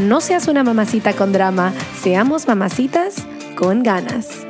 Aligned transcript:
no 0.00 0.20
seas 0.20 0.48
una 0.48 0.64
mamacita 0.64 1.12
con 1.12 1.32
drama, 1.32 1.72
seamos 2.00 2.48
mamacitas 2.48 3.26
con 3.56 3.82
ganas. 3.82 4.46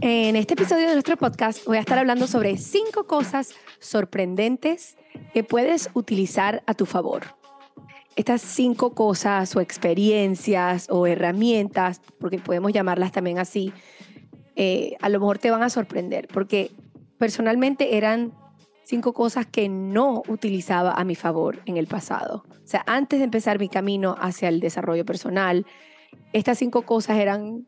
En 0.00 0.36
este 0.36 0.54
episodio 0.54 0.86
de 0.88 0.92
nuestro 0.92 1.16
podcast 1.16 1.64
voy 1.66 1.76
a 1.76 1.80
estar 1.80 1.98
hablando 1.98 2.26
sobre 2.26 2.56
cinco 2.58 3.06
cosas 3.06 3.54
sorprendentes 3.80 4.96
que 5.34 5.42
puedes 5.44 5.90
utilizar 5.94 6.62
a 6.66 6.74
tu 6.74 6.86
favor. 6.86 7.24
Estas 8.14 8.40
cinco 8.40 8.94
cosas 8.94 9.54
o 9.56 9.60
experiencias 9.60 10.86
o 10.88 11.06
herramientas, 11.06 12.00
porque 12.18 12.38
podemos 12.38 12.72
llamarlas 12.72 13.12
también 13.12 13.38
así, 13.38 13.74
eh, 14.56 14.96
a 15.00 15.10
lo 15.10 15.20
mejor 15.20 15.38
te 15.38 15.50
van 15.50 15.62
a 15.62 15.68
sorprender, 15.70 16.28
porque 16.28 16.70
personalmente 17.18 17.96
eran 17.96 18.32
cinco 18.84 19.12
cosas 19.12 19.46
que 19.46 19.68
no 19.68 20.22
utilizaba 20.28 20.92
a 20.92 21.04
mi 21.04 21.14
favor 21.14 21.60
en 21.66 21.76
el 21.76 21.86
pasado. 21.86 22.44
O 22.50 22.66
sea, 22.66 22.82
antes 22.86 23.18
de 23.18 23.24
empezar 23.24 23.58
mi 23.58 23.68
camino 23.68 24.16
hacia 24.18 24.48
el 24.48 24.60
desarrollo 24.60 25.04
personal, 25.04 25.66
estas 26.32 26.58
cinco 26.58 26.82
cosas 26.82 27.18
eran, 27.18 27.66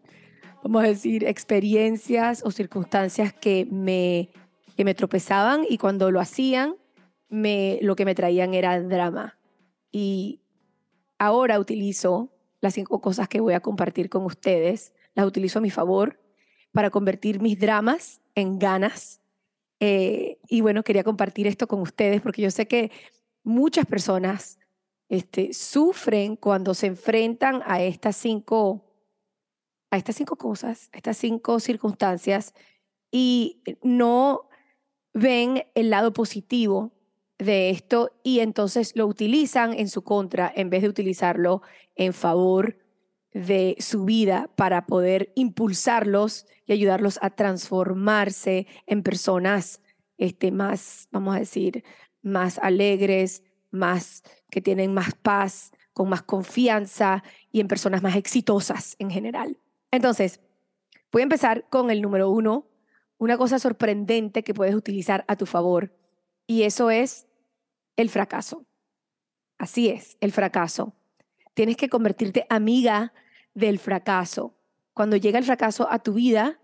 vamos 0.63 0.83
a 0.83 0.87
decir, 0.87 1.25
experiencias 1.25 2.43
o 2.43 2.51
circunstancias 2.51 3.35
que 3.35 3.67
me, 3.71 4.31
que 4.77 4.85
me 4.85 4.95
tropezaban 4.95 5.67
y 5.69 5.77
cuando 5.77 6.11
lo 6.11 6.21
hacían, 6.21 6.77
me, 7.29 7.79
lo 7.83 7.97
que 7.97 8.07
me 8.07 8.15
traían 8.15 8.55
era 8.55 8.81
drama. 8.81 9.39
Y 9.93 10.41
ahora 11.19 11.59
utilizo 11.59 12.33
las 12.61 12.75
cinco 12.75 13.01
cosas 13.01 13.29
que 13.29 13.41
voy 13.41 13.53
a 13.53 13.61
compartir 13.61 14.09
con 14.09 14.25
ustedes, 14.25 14.95
las 15.15 15.27
utilizo 15.27 15.59
a 15.59 15.63
mi 15.63 15.71
favor 15.71 16.19
para 16.79 16.91
convertir 16.91 17.41
mis 17.41 17.59
dramas 17.59 18.21
en 18.37 18.61
ganas. 18.61 19.21
Eh, 19.81 20.39
y 20.47 20.61
bueno, 20.61 20.85
quería 20.85 21.03
compartir 21.03 21.49
esto 21.49 21.67
con 21.67 21.81
ustedes 21.81 22.21
porque 22.21 22.41
yo 22.41 22.53
sé 22.53 22.69
que 22.69 22.93
muchas 23.43 23.85
personas 23.85 24.61
este, 25.09 25.53
sufren 25.55 26.37
cuando 26.37 26.75
se 26.75 26.87
enfrentan 26.87 27.63
a 27.67 27.83
estas 27.83 28.15
cinco, 28.15 28.85
a 29.91 29.97
estas 29.97 30.15
cinco 30.15 30.37
cosas, 30.37 30.89
a 30.93 30.99
estas 30.99 31.17
cinco 31.17 31.59
circunstancias 31.59 32.55
y 33.11 33.61
no 33.83 34.49
ven 35.13 35.65
el 35.75 35.91
lado 35.91 36.13
positivo 36.13 36.93
de 37.39 37.71
esto 37.71 38.13
y 38.23 38.39
entonces 38.39 38.93
lo 38.95 39.09
utilizan 39.09 39.73
en 39.73 39.89
su 39.89 40.05
contra 40.05 40.53
en 40.55 40.71
vez 40.71 40.83
de 40.83 40.91
utilizarlo 40.91 41.61
en 41.97 42.13
favor 42.13 42.77
de 43.39 43.77
su 43.79 44.05
vida 44.05 44.51
para 44.57 44.87
poder 44.87 45.33
impulsarlos 45.37 46.47
y 46.67 46.73
ayudarlos 46.73 47.21
a 47.23 47.31
transformarse 47.31 48.67
en 48.87 49.05
personas 49.05 49.81
este, 50.17 50.51
más, 50.51 51.09
vamos 51.13 51.37
a 51.37 51.39
decir, 51.39 51.85
más 52.21 52.59
alegres, 52.59 53.45
más 53.71 54.25
que 54.51 54.61
tienen 54.61 54.93
más 54.93 55.15
paz, 55.15 55.71
con 55.93 56.09
más 56.09 56.23
confianza 56.23 57.23
y 57.53 57.61
en 57.61 57.69
personas 57.69 58.03
más 58.03 58.17
exitosas 58.17 58.97
en 58.99 59.11
general. 59.11 59.61
Entonces, 59.93 60.41
voy 61.13 61.23
a 61.23 61.25
empezar 61.25 61.69
con 61.71 61.93
el 61.93 62.03
número 62.03 62.31
uno, 62.31 62.67
una 63.19 63.39
cosa 63.39 63.61
sorprendente 63.61 64.43
que 64.43 64.55
puedes 64.55 64.75
utilizar 64.75 65.25
a 65.29 65.37
tu 65.37 65.47
favor, 65.47 65.97
y 66.47 66.65
eso 66.65 66.91
es 66.91 67.29
el 67.97 68.11
fracaso. 68.11 68.67
Así 69.59 69.91
es, 69.91 70.17
el 70.21 70.33
fracaso. 70.33 70.95
Tienes 71.55 71.77
que 71.77 71.89
convertirte 71.89 72.47
amiga 72.49 73.13
del 73.59 73.79
fracaso. 73.79 74.55
Cuando 74.95 75.17
llega 75.17 75.39
el 75.39 75.45
fracaso 75.45 75.89
a 75.91 75.99
tu 75.99 76.15
vida, 76.15 76.61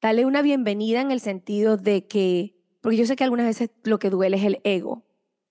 dale 0.00 0.24
una 0.24 0.42
bienvenida 0.42 1.00
en 1.00 1.10
el 1.10 1.20
sentido 1.20 1.76
de 1.76 2.06
que, 2.06 2.56
porque 2.80 2.96
yo 2.96 3.06
sé 3.06 3.16
que 3.16 3.24
algunas 3.24 3.46
veces 3.46 3.70
lo 3.84 3.98
que 3.98 4.10
duele 4.10 4.36
es 4.36 4.44
el 4.44 4.60
ego. 4.64 5.04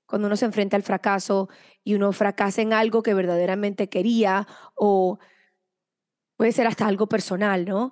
Cuando 0.06 0.28
uno 0.28 0.36
se 0.36 0.46
enfrenta 0.46 0.78
al 0.78 0.84
fracaso 0.84 1.50
y 1.84 1.96
uno 1.96 2.12
fracasa 2.12 2.62
en 2.62 2.74
algo 2.74 3.02
que 3.02 3.13
verdaderamente 3.13 3.90
quería 3.90 4.47
o 4.75 5.18
puede 6.38 6.52
ser 6.52 6.68
hasta 6.68 6.86
algo 6.86 7.07
personal, 7.07 7.66
¿no? 7.66 7.92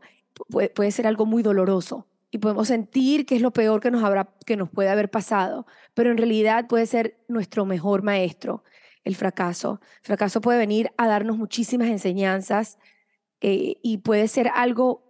puede 0.49 0.91
ser 0.91 1.05
algo 1.05 1.25
muy 1.25 1.43
doloroso 1.43 2.07
y 2.33 2.39
podemos 2.39 2.67
sentir 2.67 3.27
que 3.27 3.35
es 3.35 3.41
lo 3.43 3.51
peor 3.51 3.79
que 3.79 3.91
nos, 3.91 4.03
habrá, 4.03 4.33
que 4.45 4.57
nos 4.57 4.67
puede 4.67 4.89
haber 4.89 5.11
pasado, 5.11 5.67
pero 5.93 6.09
en 6.09 6.17
realidad 6.17 6.65
puede 6.67 6.87
ser 6.87 7.23
nuestro 7.27 7.63
mejor 7.65 8.01
maestro, 8.01 8.63
el 9.03 9.15
fracaso. 9.15 9.79
El 10.01 10.05
fracaso 10.07 10.41
puede 10.41 10.57
venir 10.57 10.91
a 10.97 11.07
darnos 11.07 11.37
muchísimas 11.37 11.89
enseñanzas 11.89 12.77
eh, 13.41 13.77
y 13.81 13.97
puede 13.97 14.27
ser 14.27 14.49
algo 14.53 15.03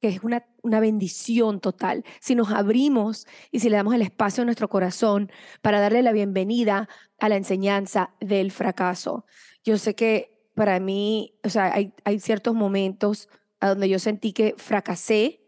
que 0.00 0.08
es 0.08 0.22
una, 0.22 0.44
una 0.62 0.80
bendición 0.80 1.60
total. 1.60 2.04
Si 2.20 2.34
nos 2.34 2.50
abrimos 2.50 3.26
y 3.50 3.60
si 3.60 3.70
le 3.70 3.76
damos 3.76 3.94
el 3.94 4.02
espacio 4.02 4.42
a 4.42 4.44
nuestro 4.44 4.68
corazón 4.68 5.30
para 5.60 5.80
darle 5.80 6.02
la 6.02 6.12
bienvenida 6.12 6.88
a 7.18 7.28
la 7.28 7.36
enseñanza 7.36 8.10
del 8.20 8.50
fracaso. 8.50 9.24
Yo 9.64 9.78
sé 9.78 9.94
que 9.94 10.50
para 10.54 10.80
mí, 10.80 11.38
o 11.44 11.48
sea, 11.48 11.72
hay, 11.72 11.94
hay 12.04 12.18
ciertos 12.18 12.54
momentos 12.54 13.28
a 13.60 13.68
donde 13.68 13.88
yo 13.88 13.98
sentí 13.98 14.32
que 14.32 14.54
fracasé 14.58 15.40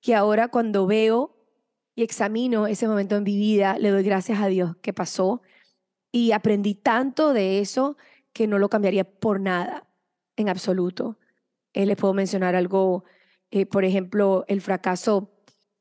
que 0.00 0.14
ahora 0.14 0.48
cuando 0.48 0.86
veo 0.86 1.36
y 1.96 2.04
examino 2.04 2.66
ese 2.68 2.86
momento 2.86 3.16
en 3.16 3.24
mi 3.24 3.36
vida, 3.36 3.76
le 3.78 3.90
doy 3.90 4.04
gracias 4.04 4.40
a 4.40 4.46
Dios 4.46 4.76
que 4.82 4.92
pasó 4.92 5.42
y 6.16 6.32
aprendí 6.32 6.74
tanto 6.74 7.34
de 7.34 7.60
eso 7.60 7.98
que 8.32 8.46
no 8.46 8.58
lo 8.58 8.70
cambiaría 8.70 9.04
por 9.04 9.38
nada, 9.38 9.86
en 10.36 10.48
absoluto. 10.48 11.18
Eh, 11.74 11.84
les 11.84 11.98
puedo 11.98 12.14
mencionar 12.14 12.56
algo, 12.56 13.04
eh, 13.50 13.66
por 13.66 13.84
ejemplo, 13.84 14.46
el 14.48 14.62
fracaso 14.62 15.30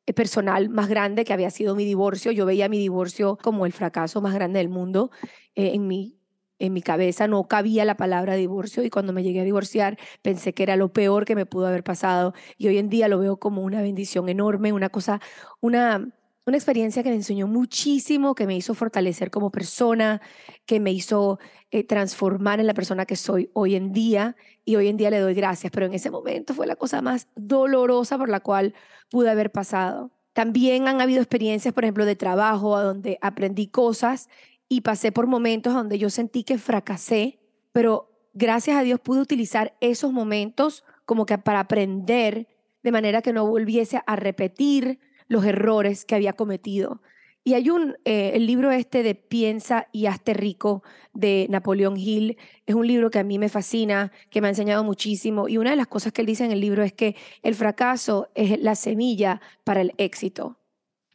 eh, 0.05 0.11
personal 0.11 0.67
más 0.67 0.89
grande 0.89 1.23
que 1.23 1.31
había 1.31 1.49
sido 1.51 1.73
mi 1.73 1.85
divorcio. 1.85 2.33
Yo 2.33 2.45
veía 2.45 2.67
mi 2.67 2.77
divorcio 2.77 3.37
como 3.41 3.65
el 3.65 3.71
fracaso 3.71 4.19
más 4.19 4.33
grande 4.33 4.59
del 4.59 4.67
mundo 4.67 5.09
en 5.55 5.87
mi 5.87 6.19
en 6.57 6.71
mi 6.71 6.81
cabeza 6.81 7.27
no 7.27 7.49
cabía 7.49 7.83
la 7.83 7.97
palabra 7.97 8.35
divorcio 8.35 8.83
y 8.83 8.89
cuando 8.89 9.11
me 9.11 9.23
llegué 9.23 9.41
a 9.41 9.43
divorciar 9.43 9.97
pensé 10.21 10.53
que 10.53 10.63
era 10.63 10.77
lo 10.77 10.93
peor 10.93 11.25
que 11.25 11.35
me 11.35 11.45
pudo 11.45 11.67
haber 11.67 11.83
pasado 11.83 12.33
y 12.57 12.69
hoy 12.69 12.77
en 12.77 12.87
día 12.87 13.09
lo 13.09 13.19
veo 13.19 13.37
como 13.37 13.61
una 13.61 13.81
bendición 13.81 14.29
enorme, 14.29 14.71
una 14.71 14.87
cosa, 14.87 15.19
una, 15.59 16.07
una 16.45 16.57
experiencia 16.57 17.01
que 17.01 17.09
me 17.09 17.15
enseñó 17.15 17.47
muchísimo, 17.47 18.35
que 18.35 18.45
me 18.45 18.55
hizo 18.55 18.75
fortalecer 18.75 19.31
como 19.31 19.51
persona, 19.51 20.21
que 20.65 20.79
me 20.79 20.91
hizo 20.91 21.39
eh, 21.71 21.83
transformar 21.83 22.59
en 22.59 22.67
la 22.67 22.75
persona 22.75 23.05
que 23.05 23.15
soy 23.15 23.49
hoy 23.53 23.75
en 23.75 23.91
día 23.91 24.35
y 24.63 24.75
hoy 24.75 24.87
en 24.87 24.97
día 24.97 25.09
le 25.09 25.19
doy 25.19 25.33
gracias, 25.33 25.71
pero 25.71 25.87
en 25.87 25.93
ese 25.93 26.11
momento 26.11 26.53
fue 26.53 26.67
la 26.67 26.75
cosa 26.75 27.01
más 27.01 27.27
dolorosa 27.35 28.17
por 28.17 28.29
la 28.29 28.41
cual 28.41 28.75
pude 29.09 29.29
haber 29.29 29.51
pasado. 29.51 30.11
También 30.33 30.87
han 30.87 31.01
habido 31.01 31.21
experiencias, 31.21 31.73
por 31.73 31.83
ejemplo, 31.83 32.05
de 32.05 32.15
trabajo, 32.15 32.79
donde 32.79 33.17
aprendí 33.21 33.67
cosas 33.67 34.29
y 34.69 34.81
pasé 34.81 35.11
por 35.11 35.25
momentos 35.25 35.73
donde 35.73 35.97
yo 35.97 36.09
sentí 36.09 36.43
que 36.43 36.59
fracasé, 36.59 37.39
pero 37.71 38.11
gracias 38.33 38.77
a 38.77 38.83
Dios 38.83 38.99
pude 38.99 39.21
utilizar 39.21 39.75
esos 39.79 40.11
momentos 40.11 40.83
como 41.05 41.25
que 41.25 41.37
para 41.37 41.61
aprender 41.61 42.47
de 42.83 42.91
manera 42.91 43.23
que 43.23 43.33
no 43.33 43.47
volviese 43.47 44.01
a 44.05 44.15
repetir 44.15 44.99
los 45.27 45.45
errores 45.45 46.05
que 46.05 46.15
había 46.15 46.33
cometido. 46.33 47.01
Y 47.47 47.53
hay 47.53 47.69
un, 47.69 47.95
eh, 48.05 48.31
el 48.33 48.47
libro 48.47 48.71
este 48.71 49.03
de 49.03 49.13
Piensa 49.13 49.87
y 49.91 50.07
hazte 50.07 50.33
rico 50.33 50.81
de 51.13 51.45
Napoleón 51.51 51.95
Hill, 51.95 52.37
es 52.65 52.73
un 52.73 52.87
libro 52.87 53.11
que 53.11 53.19
a 53.19 53.23
mí 53.23 53.37
me 53.37 53.49
fascina, 53.49 54.11
que 54.31 54.41
me 54.41 54.47
ha 54.47 54.49
enseñado 54.49 54.83
muchísimo. 54.83 55.47
Y 55.47 55.59
una 55.59 55.69
de 55.69 55.75
las 55.75 55.85
cosas 55.85 56.11
que 56.11 56.21
él 56.21 56.27
dice 56.27 56.43
en 56.43 56.51
el 56.51 56.59
libro 56.59 56.81
es 56.81 56.91
que 56.93 57.15
el 57.43 57.53
fracaso 57.53 58.29
es 58.33 58.59
la 58.59 58.73
semilla 58.73 59.41
para 59.63 59.81
el 59.81 59.93
éxito. 59.97 60.57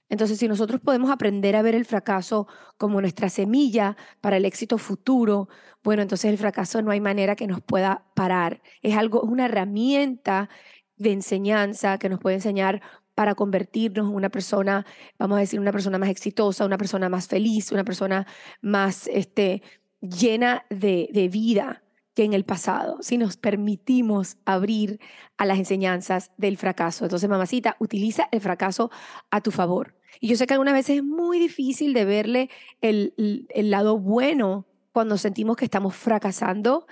Entonces, 0.08 0.38
si 0.38 0.46
nosotros 0.46 0.80
podemos 0.80 1.10
aprender 1.10 1.56
a 1.56 1.62
ver 1.62 1.74
el 1.74 1.84
fracaso 1.84 2.46
como 2.78 3.00
nuestra 3.00 3.28
semilla 3.28 3.96
para 4.20 4.36
el 4.36 4.44
éxito 4.44 4.78
futuro, 4.78 5.48
bueno, 5.82 6.02
entonces 6.02 6.30
el 6.30 6.38
fracaso 6.38 6.80
no 6.80 6.92
hay 6.92 7.00
manera 7.00 7.34
que 7.34 7.48
nos 7.48 7.60
pueda 7.60 8.04
parar. 8.14 8.62
Es 8.82 8.96
algo, 8.96 9.22
una 9.22 9.46
herramienta 9.46 10.48
de 10.96 11.12
enseñanza 11.12 11.98
que 11.98 12.08
nos 12.08 12.20
puede 12.20 12.36
enseñar 12.36 12.82
para 13.20 13.34
convertirnos 13.34 14.08
en 14.08 14.14
una 14.14 14.30
persona, 14.30 14.86
vamos 15.18 15.36
a 15.36 15.40
decir, 15.40 15.60
una 15.60 15.72
persona 15.72 15.98
más 15.98 16.08
exitosa, 16.08 16.64
una 16.64 16.78
persona 16.78 17.10
más 17.10 17.28
feliz, 17.28 17.70
una 17.70 17.84
persona 17.84 18.26
más 18.62 19.08
este, 19.08 19.62
llena 20.00 20.64
de, 20.70 21.28
vida 21.30 21.82
que 22.14 22.24
en 22.24 22.32
el 22.32 22.46
pasado, 22.46 22.96
si 23.02 23.18
nos 23.18 23.36
permitimos 23.36 24.38
abrir 24.46 25.00
a 25.36 25.44
las 25.44 25.58
enseñanzas 25.58 26.30
del 26.38 26.56
fracaso. 26.56 27.04
Entonces, 27.04 27.28
mamacita, 27.28 27.76
utiliza 27.78 28.26
el 28.32 28.40
fracaso 28.40 28.90
a 29.30 29.42
tu 29.42 29.50
favor. 29.50 29.94
Y 30.18 30.28
yo 30.28 30.36
sé 30.38 30.46
que 30.46 30.54
algunas 30.54 30.72
veces 30.72 30.96
es 30.96 31.04
muy 31.04 31.38
difícil 31.38 31.92
de 31.92 32.06
verle 32.06 32.48
el, 32.80 33.12
el 33.50 33.70
lado 33.70 33.98
bueno 33.98 34.64
cuando 34.92 35.18
sentimos 35.18 35.58
que 35.58 35.66
estamos 35.66 35.94
fracasando, 35.94 36.86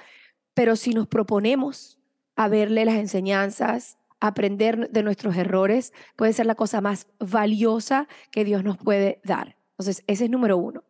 pero 0.52 0.76
si 0.76 0.90
nos 0.90 1.06
proponemos 1.06 1.98
a 2.36 2.48
verle 2.48 2.84
las 2.84 2.96
enseñanzas, 2.96 3.97
aprender 4.20 4.90
de 4.90 5.02
nuestros 5.02 5.36
errores 5.36 5.92
puede 6.16 6.32
ser 6.32 6.46
la 6.46 6.54
cosa 6.54 6.80
más 6.80 7.06
valiosa 7.18 8.08
que 8.30 8.44
Dios 8.44 8.64
nos 8.64 8.76
puede 8.78 9.20
dar. 9.24 9.56
Entonces, 9.72 10.02
ese 10.06 10.24
es 10.24 10.30
número 10.30 10.56
uno, 10.56 10.84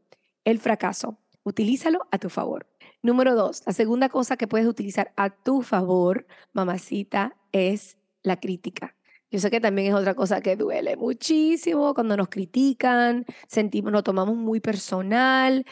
el 0.45 0.59
fracaso. 0.59 1.19
Utilízalo 1.43 2.07
a 2.11 2.19
tu 2.19 2.31
favor. 2.31 2.67
Número 3.03 3.35
dos, 3.35 3.63
la 3.67 3.73
segunda 3.73 4.09
cosa 4.09 4.37
que 4.37 4.49
puedes 4.49 4.67
utilizar 4.67 5.13
a 5.17 5.31
tu 5.31 5.63
favor, 5.63 6.27
mamacita, 6.53 7.37
es 7.53 7.97
la 8.23 8.41
crítica. 8.41 8.95
Yo 9.31 9.39
sé 9.39 9.51
que 9.51 9.61
también 9.61 9.89
es 9.89 9.95
otra 9.95 10.15
cosa 10.15 10.41
que 10.41 10.57
duele 10.57 10.97
muchísimo 10.97 11.95
cuando 11.95 12.17
nos 12.17 12.29
critican, 12.29 13.27
sentimos, 13.47 13.93
nos 13.93 14.03
tomamos 14.03 14.37
muy 14.37 14.61
personal, 14.61 15.65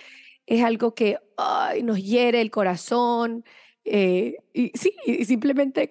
es 0.44 0.62
algo 0.62 0.94
que 0.94 1.18
nos 1.82 2.02
hiere 2.02 2.40
el 2.40 2.50
corazón. 2.50 3.44
Eh, 3.84 4.36
y 4.52 4.72
sí, 4.74 4.94
y 5.06 5.24
simplemente 5.24 5.88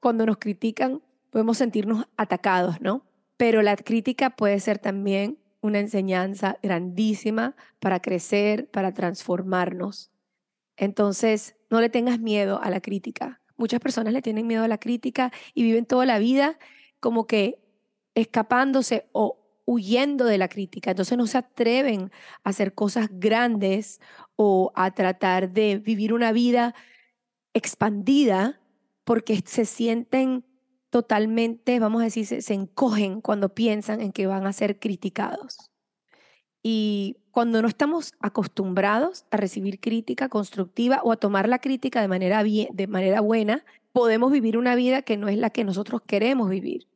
cuando 0.00 0.26
nos 0.26 0.38
critican 0.38 1.02
podemos 1.30 1.58
sentirnos 1.58 2.06
atacados, 2.16 2.80
¿no? 2.80 3.04
Pero 3.36 3.62
la 3.62 3.76
crítica 3.76 4.30
puede 4.30 4.58
ser 4.60 4.78
también 4.78 5.38
una 5.60 5.80
enseñanza 5.80 6.58
grandísima 6.62 7.56
para 7.80 8.00
crecer, 8.00 8.70
para 8.70 8.94
transformarnos. 8.94 10.10
Entonces, 10.76 11.56
no 11.70 11.80
le 11.80 11.88
tengas 11.88 12.20
miedo 12.20 12.60
a 12.62 12.70
la 12.70 12.80
crítica. 12.80 13.40
Muchas 13.56 13.80
personas 13.80 14.12
le 14.12 14.22
tienen 14.22 14.46
miedo 14.46 14.64
a 14.64 14.68
la 14.68 14.78
crítica 14.78 15.32
y 15.54 15.62
viven 15.62 15.86
toda 15.86 16.06
la 16.06 16.18
vida 16.18 16.58
como 17.00 17.26
que 17.26 17.58
escapándose 18.14 19.08
o 19.12 19.38
huyendo 19.64 20.24
de 20.24 20.38
la 20.38 20.48
crítica. 20.48 20.90
Entonces 20.90 21.18
no 21.18 21.26
se 21.26 21.38
atreven 21.38 22.10
a 22.44 22.50
hacer 22.50 22.74
cosas 22.74 23.08
grandes 23.10 24.00
o 24.36 24.72
a 24.74 24.92
tratar 24.92 25.50
de 25.50 25.78
vivir 25.78 26.12
una 26.12 26.32
vida 26.32 26.74
expandida 27.52 28.60
porque 29.06 29.40
se 29.46 29.64
sienten 29.66 30.44
totalmente, 30.90 31.78
vamos 31.78 32.02
a 32.02 32.06
decir, 32.06 32.26
se, 32.26 32.54
encogen 32.54 33.20
cuando 33.20 33.54
piensan 33.54 34.00
en 34.00 34.10
que 34.10 34.26
van 34.26 34.48
a 34.48 34.52
ser 34.52 34.80
criticados. 34.80 35.70
Y 36.60 37.18
cuando 37.30 37.62
no 37.62 37.68
estamos 37.68 38.14
acostumbrados 38.18 39.24
a 39.30 39.36
recibir 39.36 39.78
crítica 39.78 40.28
constructiva 40.28 41.02
o 41.04 41.12
a 41.12 41.18
tomar 41.18 41.48
la 41.48 41.60
crítica 41.60 42.00
de 42.00 42.08
manera, 42.08 42.42
bien, 42.42 42.68
de 42.72 42.88
manera 42.88 43.20
buena, 43.20 43.64
podemos 43.92 44.32
vivir 44.32 44.58
una 44.58 44.74
vida 44.74 45.02
que 45.02 45.16
no 45.16 45.28
es 45.28 45.38
la 45.38 45.50
que 45.50 45.62
nosotros 45.62 46.02
queremos 46.04 46.50
vivir. 46.50 46.88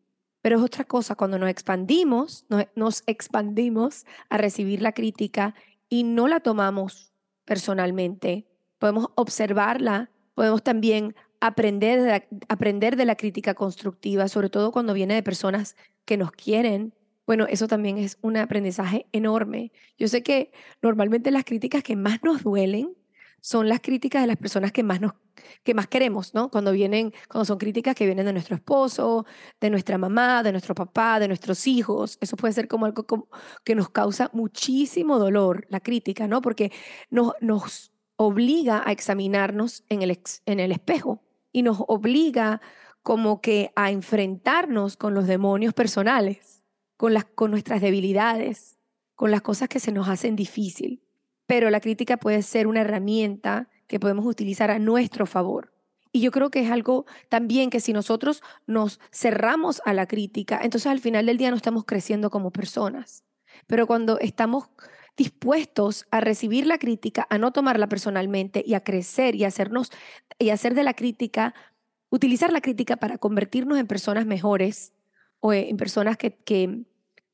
Pero 0.42 0.56
es 0.56 0.64
otra 0.64 0.82
cosa 0.82 1.14
cuando 1.14 1.38
nos 1.38 1.48
expandimos, 1.48 2.44
nos 2.74 3.04
expandimos 3.06 4.04
a 4.30 4.36
recibir 4.36 4.82
la 4.82 4.92
crítica 4.92 5.54
y 5.88 6.02
no 6.02 6.26
la 6.26 6.40
tomamos 6.40 7.12
personalmente. 7.44 8.48
Podemos 8.78 9.10
observarla, 9.14 10.10
podemos 10.34 10.64
también 10.64 11.14
aprender 11.40 12.02
de, 12.02 12.08
la, 12.08 12.24
aprender 12.48 12.96
de 12.96 13.04
la 13.04 13.16
crítica 13.16 13.54
constructiva, 13.54 14.28
sobre 14.28 14.50
todo 14.50 14.72
cuando 14.72 14.94
viene 14.94 15.14
de 15.14 15.22
personas 15.22 15.76
que 16.04 16.16
nos 16.16 16.32
quieren. 16.32 16.94
Bueno, 17.26 17.46
eso 17.48 17.66
también 17.66 17.98
es 17.98 18.18
un 18.22 18.36
aprendizaje 18.36 19.06
enorme. 19.12 19.72
Yo 19.98 20.08
sé 20.08 20.22
que 20.22 20.52
normalmente 20.82 21.30
las 21.30 21.44
críticas 21.44 21.82
que 21.82 21.96
más 21.96 22.22
nos 22.22 22.42
duelen 22.42 22.94
son 23.40 23.68
las 23.68 23.80
críticas 23.80 24.22
de 24.22 24.26
las 24.26 24.36
personas 24.36 24.72
que 24.72 24.82
más 24.82 25.00
nos 25.00 25.12
que 25.64 25.72
más 25.72 25.86
queremos, 25.86 26.34
¿no? 26.34 26.50
Cuando 26.50 26.70
vienen, 26.70 27.14
cuando 27.28 27.46
son 27.46 27.56
críticas 27.56 27.94
que 27.94 28.04
vienen 28.04 28.26
de 28.26 28.32
nuestro 28.34 28.56
esposo, 28.56 29.24
de 29.58 29.70
nuestra 29.70 29.96
mamá, 29.96 30.42
de 30.42 30.52
nuestro 30.52 30.74
papá, 30.74 31.18
de 31.18 31.28
nuestros 31.28 31.66
hijos, 31.66 32.18
eso 32.20 32.36
puede 32.36 32.52
ser 32.52 32.68
como 32.68 32.84
algo 32.84 33.06
que 33.64 33.74
nos 33.74 33.88
causa 33.88 34.28
muchísimo 34.34 35.18
dolor, 35.18 35.66
la 35.70 35.80
crítica, 35.80 36.28
¿no? 36.28 36.42
Porque 36.42 36.72
nos, 37.08 37.32
nos 37.40 37.92
obliga 38.16 38.82
a 38.84 38.92
examinarnos 38.92 39.84
en 39.88 40.02
el, 40.02 40.20
en 40.44 40.60
el 40.60 40.72
espejo 40.72 41.22
y 41.52 41.62
nos 41.62 41.78
obliga 41.88 42.60
como 43.02 43.40
que 43.40 43.72
a 43.76 43.90
enfrentarnos 43.90 44.96
con 44.96 45.14
los 45.14 45.26
demonios 45.26 45.74
personales, 45.74 46.64
con, 46.96 47.14
las, 47.14 47.24
con 47.24 47.50
nuestras 47.50 47.80
debilidades, 47.80 48.78
con 49.14 49.30
las 49.30 49.42
cosas 49.42 49.68
que 49.68 49.80
se 49.80 49.92
nos 49.92 50.08
hacen 50.08 50.36
difícil. 50.36 51.02
Pero 51.46 51.70
la 51.70 51.80
crítica 51.80 52.16
puede 52.16 52.42
ser 52.42 52.66
una 52.66 52.82
herramienta 52.82 53.68
que 53.86 53.98
podemos 53.98 54.26
utilizar 54.26 54.70
a 54.70 54.78
nuestro 54.78 55.26
favor. 55.26 55.72
Y 56.12 56.20
yo 56.20 56.30
creo 56.30 56.50
que 56.50 56.60
es 56.60 56.70
algo 56.70 57.06
también 57.28 57.70
que 57.70 57.80
si 57.80 57.92
nosotros 57.92 58.42
nos 58.66 59.00
cerramos 59.12 59.80
a 59.84 59.92
la 59.92 60.06
crítica, 60.06 60.60
entonces 60.62 60.90
al 60.90 61.00
final 61.00 61.26
del 61.26 61.38
día 61.38 61.50
no 61.50 61.56
estamos 61.56 61.84
creciendo 61.84 62.30
como 62.30 62.50
personas. 62.50 63.24
Pero 63.66 63.86
cuando 63.86 64.18
estamos 64.18 64.68
dispuestos 65.20 66.06
a 66.10 66.20
recibir 66.22 66.66
la 66.66 66.78
crítica, 66.78 67.26
a 67.28 67.36
no 67.36 67.52
tomarla 67.52 67.90
personalmente 67.90 68.64
y 68.66 68.72
a 68.72 68.82
crecer 68.82 69.34
y 69.34 69.44
hacernos 69.44 69.92
y 70.38 70.48
hacer 70.48 70.72
de 70.72 70.82
la 70.82 70.94
crítica, 70.94 71.52
utilizar 72.08 72.54
la 72.54 72.62
crítica 72.62 72.96
para 72.96 73.18
convertirnos 73.18 73.78
en 73.78 73.86
personas 73.86 74.24
mejores 74.24 74.94
o 75.40 75.52
en 75.52 75.76
personas 75.76 76.16
que, 76.16 76.38
que, 76.38 76.86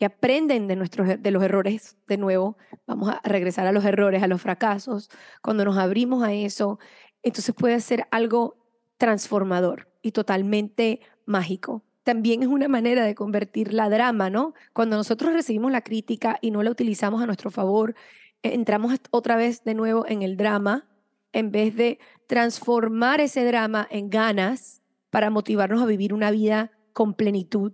aprenden 0.05 0.67
de, 0.67 0.75
nuestros, 0.75 1.23
de 1.23 1.31
los 1.31 1.45
errores 1.45 1.97
de 2.09 2.17
nuevo. 2.17 2.57
Vamos 2.89 3.09
a 3.09 3.21
regresar 3.23 3.69
a 3.69 3.73
los 3.73 3.85
errores, 3.85 4.21
a 4.21 4.27
los 4.27 4.43
fracasos. 4.43 5.09
Cuando 5.41 5.65
nos 5.65 5.79
abrimos 5.79 6.25
a 6.25 6.33
eso, 6.33 6.81
entonces 7.23 7.55
puede 7.55 7.79
ser 7.79 8.09
algo 8.11 8.57
transformador 8.97 9.93
y 10.03 10.11
totalmente 10.11 11.03
mágico 11.25 11.85
también 12.07 12.45
es 12.45 12.49
una 12.49 12.69
manera 12.69 13.05
de 13.05 13.17
convertir 13.17 13.75
la 13.75 13.91
drama, 13.91 14.31
¿no? 14.31 14.55
Cuando 14.73 14.97
nosotros 14.97 15.33
recibimos 15.33 15.73
la 15.73 15.81
crítica 15.81 16.39
y 16.41 16.53
no 16.53 16.63
la 16.63 16.71
utilizamos 16.71 17.21
a 17.21 17.27
nuestro 17.27 17.51
favor, 17.51 17.97
eh, 18.45 18.55
entramos 18.55 18.95
otra 19.11 19.35
vez 19.35 19.65
de 19.65 19.75
nuevo 19.75 20.07
en 20.07 20.23
el 20.23 20.37
drama, 20.37 20.87
en 21.33 21.51
vez 21.51 21.75
de 21.75 21.99
transformar 22.29 23.21
ese 23.21 23.45
drama 23.45 23.89
en 23.91 24.09
ganas 24.09 24.83
para 25.11 25.31
motivarnos 25.31 25.83
a 25.83 25.87
vivir 25.87 26.15
una 26.15 26.31
vida 26.31 26.71
con 26.93 27.15
plenitud, 27.15 27.73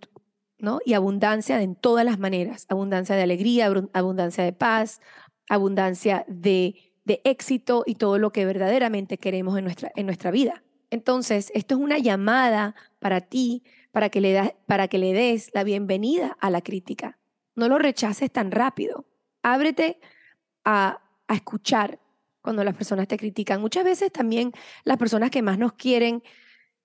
¿no? 0.56 0.80
Y 0.86 0.94
abundancia 0.94 1.60
en 1.60 1.74
todas 1.74 2.06
las 2.06 2.18
maneras, 2.18 2.64
abundancia 2.70 3.14
de 3.14 3.24
alegría, 3.24 3.70
abundancia 3.92 4.44
de 4.44 4.54
paz, 4.54 5.02
abundancia 5.50 6.24
de, 6.26 6.76
de 7.04 7.20
éxito 7.24 7.84
y 7.84 7.96
todo 7.96 8.16
lo 8.16 8.32
que 8.32 8.46
verdaderamente 8.46 9.18
queremos 9.18 9.58
en 9.58 9.64
nuestra, 9.64 9.92
en 9.94 10.06
nuestra 10.06 10.30
vida. 10.30 10.62
Entonces, 10.88 11.52
esto 11.54 11.74
es 11.74 11.80
una 11.82 11.98
llamada 11.98 12.74
para 12.98 13.20
ti 13.20 13.62
para 13.92 14.08
que, 14.08 14.20
le 14.20 14.56
para 14.66 14.88
que 14.88 14.98
le 14.98 15.12
des 15.12 15.50
la 15.54 15.64
bienvenida 15.64 16.36
a 16.40 16.50
la 16.50 16.62
crítica. 16.62 17.18
No 17.54 17.68
lo 17.68 17.78
rechaces 17.78 18.30
tan 18.30 18.50
rápido. 18.50 19.06
Ábrete 19.42 20.00
a, 20.64 20.98
escuchar 21.28 21.98
cuando 22.42 22.62
las 22.62 22.74
personas 22.74 23.08
te 23.08 23.16
critican. 23.16 23.58
Muchas 23.62 23.84
veces 23.84 24.12
también 24.12 24.52
las 24.84 24.98
personas 24.98 25.30
que 25.30 25.40
más 25.40 25.58
nos 25.58 25.72
quieren 25.72 26.22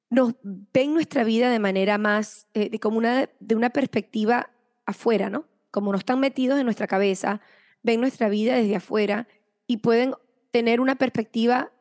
nos 0.09 0.35
ven 0.41 0.93
nuestra 0.93 1.25
vida 1.25 1.51
de 1.51 1.59
manera 1.59 1.97
más, 1.97 2.47
eh, 2.53 2.69
de 2.69 2.79
como 2.79 2.97
una, 2.97 3.29
de 3.41 3.55
una 3.55 3.71
perspectiva 3.71 4.49
afuera, 4.85 5.29
¿no? 5.29 5.47
Como 5.69 5.91
no 5.91 5.97
están 5.97 6.21
metidos 6.21 6.59
en 6.59 6.63
nuestra 6.63 6.87
cabeza, 6.87 7.41
ven 7.83 7.99
nuestra 7.99 8.29
vida 8.29 8.55
desde 8.55 8.77
afuera 8.77 9.27
y 9.65 9.77
pueden 9.77 10.13
tener 10.51 10.79
una 10.79 10.95
perspectiva 10.95 11.73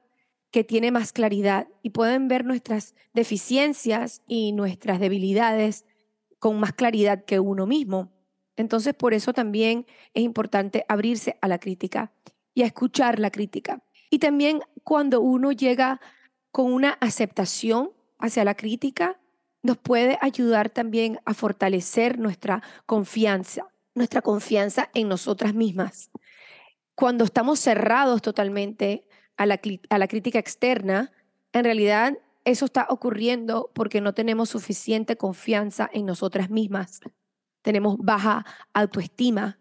que 0.50 0.65
tiene 0.65 0.91
más 0.91 1.12
claridad 1.12 1.69
y 1.83 1.91
pueden 1.91 2.29
ver 2.29 2.45
nuestras 2.45 2.95
deficiencias 3.15 4.23
y 4.26 4.53
nuestras 4.53 5.00
debilidades 5.00 5.85
con 6.38 6.59
más 6.61 6.73
claridad 6.73 7.25
que 7.25 7.41
uno 7.41 7.67
mismo. 7.67 8.12
Entonces, 8.57 8.95
por 8.95 9.12
eso 9.12 9.33
también 9.33 9.87
es 10.15 10.23
importante 10.23 10.85
abrirse 10.88 11.37
a 11.43 11.49
la 11.49 11.59
crítica 11.59 12.12
y 12.55 12.62
a 12.62 12.67
escuchar 12.67 13.19
la 13.19 13.31
crítica. 13.31 13.83
Y 14.11 14.19
también 14.19 14.61
cuando 14.83 15.21
uno 15.21 15.53
llega 15.53 16.00
con 16.50 16.73
una 16.73 16.93
aceptación 17.00 17.91
hacia 18.19 18.45
la 18.45 18.55
crítica, 18.55 19.21
nos 19.62 19.76
puede 19.76 20.17
ayudar 20.23 20.71
también 20.71 21.19
a 21.25 21.35
fortalecer 21.35 22.19
nuestra 22.19 22.62
confianza 22.87 23.67
nuestra 23.97 24.23
confianza 24.23 24.91
en 24.95 25.09
nosotras 25.09 25.55
mismas. 25.55 26.11
Cuando 26.95 27.25
estamos 27.25 27.59
cerrados 27.59 28.23
totalmente 28.23 29.05
a 29.37 29.47
la, 29.47 29.61
a 29.90 29.99
la 29.99 30.09
crítica 30.09 30.38
externa, 30.38 31.12
en 31.52 31.64
realidad 31.64 32.19
eso 32.45 32.64
está 32.64 32.87
ocurriendo 32.90 33.71
porque 33.75 34.00
no 34.00 34.14
tenemos 34.14 34.50
suficiente 34.50 35.16
confianza 35.16 35.90
en 35.93 36.07
nosotras 36.07 36.49
mismas. 36.49 37.00
Tenemos 37.62 37.97
baja 37.99 38.47
autoestima. 38.73 39.59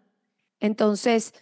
Entonces, 0.60 1.34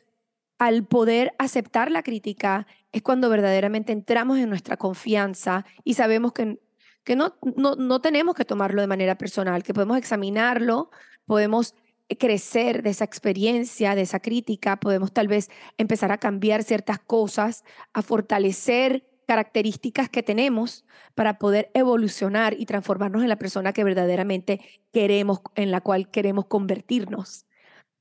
al 0.58 0.86
poder 0.86 1.34
aceptar 1.38 1.90
la 1.90 2.02
crítica 2.02 2.66
es 2.92 3.02
cuando 3.02 3.28
verdaderamente 3.28 3.92
entramos 3.92 4.38
en 4.38 4.48
nuestra 4.48 4.78
confianza 4.78 5.66
y 5.84 5.94
sabemos 5.94 6.32
que, 6.32 6.60
que 7.04 7.14
no, 7.14 7.36
no, 7.56 7.74
no 7.74 8.00
tenemos 8.00 8.34
que 8.34 8.46
tomarlo 8.46 8.80
de 8.80 8.86
manera 8.86 9.18
personal, 9.18 9.62
que 9.62 9.74
podemos 9.74 9.98
examinarlo, 9.98 10.90
podemos 11.26 11.74
crecer 12.18 12.82
de 12.82 12.90
esa 12.90 13.04
experiencia, 13.04 13.94
de 13.94 14.02
esa 14.02 14.20
crítica, 14.20 14.78
podemos 14.78 15.12
tal 15.12 15.28
vez 15.28 15.50
empezar 15.78 16.12
a 16.12 16.18
cambiar 16.18 16.62
ciertas 16.62 16.98
cosas, 16.98 17.64
a 17.92 18.02
fortalecer 18.02 19.04
características 19.26 20.08
que 20.08 20.22
tenemos 20.22 20.84
para 21.14 21.38
poder 21.38 21.70
evolucionar 21.74 22.54
y 22.58 22.66
transformarnos 22.66 23.22
en 23.22 23.28
la 23.28 23.38
persona 23.38 23.72
que 23.72 23.84
verdaderamente 23.84 24.60
queremos, 24.92 25.40
en 25.54 25.70
la 25.70 25.80
cual 25.80 26.10
queremos 26.10 26.46
convertirnos. 26.46 27.46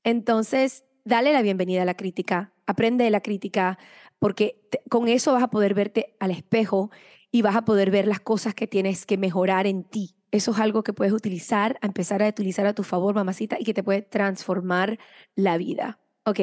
Entonces, 0.03 0.85
dale 1.05 1.33
la 1.33 1.41
bienvenida 1.41 1.83
a 1.83 1.85
la 1.85 1.95
crítica, 1.95 2.53
aprende 2.65 3.05
de 3.05 3.09
la 3.09 3.21
crítica, 3.21 3.77
porque 4.19 4.61
con 4.89 5.07
eso 5.07 5.33
vas 5.33 5.43
a 5.43 5.49
poder 5.49 5.73
verte 5.73 6.15
al 6.19 6.31
espejo 6.31 6.91
y 7.31 7.41
vas 7.41 7.55
a 7.55 7.65
poder 7.65 7.89
ver 7.89 8.07
las 8.07 8.19
cosas 8.19 8.53
que 8.53 8.67
tienes 8.67 9.05
que 9.05 9.17
mejorar 9.17 9.65
en 9.65 9.83
ti. 9.83 10.15
Eso 10.33 10.49
es 10.49 10.57
algo 10.57 10.83
que 10.83 10.93
puedes 10.93 11.13
utilizar, 11.13 11.77
empezar 11.83 12.23
a 12.23 12.27
utilizar 12.27 12.65
a 12.65 12.73
tu 12.73 12.81
favor, 12.81 13.13
mamacita, 13.13 13.57
y 13.59 13.65
que 13.65 13.73
te 13.75 13.83
puede 13.83 14.01
transformar 14.01 14.97
la 15.35 15.57
vida. 15.57 15.99
Ok, 16.25 16.39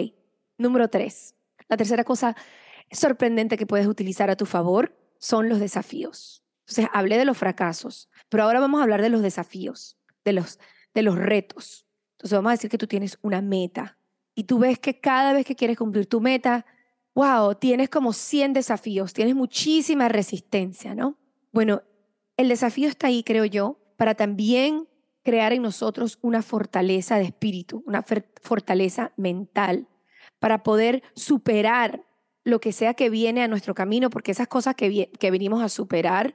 número 0.58 0.86
tres. 0.86 1.34
La 1.68 1.76
tercera 1.76 2.04
cosa 2.04 2.36
sorprendente 2.92 3.56
que 3.56 3.66
puedes 3.66 3.88
utilizar 3.88 4.30
a 4.30 4.36
tu 4.36 4.46
favor 4.46 4.96
son 5.18 5.48
los 5.48 5.58
desafíos. 5.58 6.44
Entonces, 6.60 6.86
hablé 6.92 7.18
de 7.18 7.24
los 7.24 7.36
fracasos, 7.36 8.08
pero 8.28 8.44
ahora 8.44 8.60
vamos 8.60 8.78
a 8.78 8.84
hablar 8.84 9.02
de 9.02 9.08
los 9.08 9.22
desafíos, 9.22 9.98
de 10.24 10.34
los, 10.34 10.60
de 10.94 11.02
los 11.02 11.16
retos. 11.16 11.88
Entonces, 12.12 12.38
vamos 12.38 12.50
a 12.50 12.54
decir 12.54 12.70
que 12.70 12.78
tú 12.78 12.86
tienes 12.86 13.18
una 13.22 13.42
meta 13.42 13.98
y 14.36 14.44
tú 14.44 14.60
ves 14.60 14.78
que 14.78 15.00
cada 15.00 15.32
vez 15.32 15.44
que 15.44 15.56
quieres 15.56 15.76
cumplir 15.76 16.06
tu 16.06 16.20
meta, 16.20 16.64
wow, 17.16 17.56
tienes 17.56 17.88
como 17.88 18.12
100 18.12 18.52
desafíos, 18.52 19.12
tienes 19.12 19.34
muchísima 19.34 20.08
resistencia, 20.08 20.94
¿no? 20.94 21.18
Bueno, 21.50 21.82
el 22.36 22.48
desafío 22.48 22.88
está 22.88 23.08
ahí, 23.08 23.24
creo 23.24 23.44
yo, 23.44 23.79
para 24.00 24.14
también 24.14 24.88
crear 25.22 25.52
en 25.52 25.60
nosotros 25.60 26.18
una 26.22 26.40
fortaleza 26.40 27.18
de 27.18 27.24
espíritu, 27.24 27.84
una 27.86 28.02
fortaleza 28.40 29.12
mental, 29.18 29.88
para 30.38 30.62
poder 30.62 31.02
superar 31.14 32.02
lo 32.42 32.62
que 32.62 32.72
sea 32.72 32.94
que 32.94 33.10
viene 33.10 33.42
a 33.42 33.48
nuestro 33.48 33.74
camino, 33.74 34.08
porque 34.08 34.30
esas 34.30 34.48
cosas 34.48 34.74
que, 34.74 35.10
que 35.10 35.30
venimos 35.30 35.62
a 35.62 35.68
superar 35.68 36.34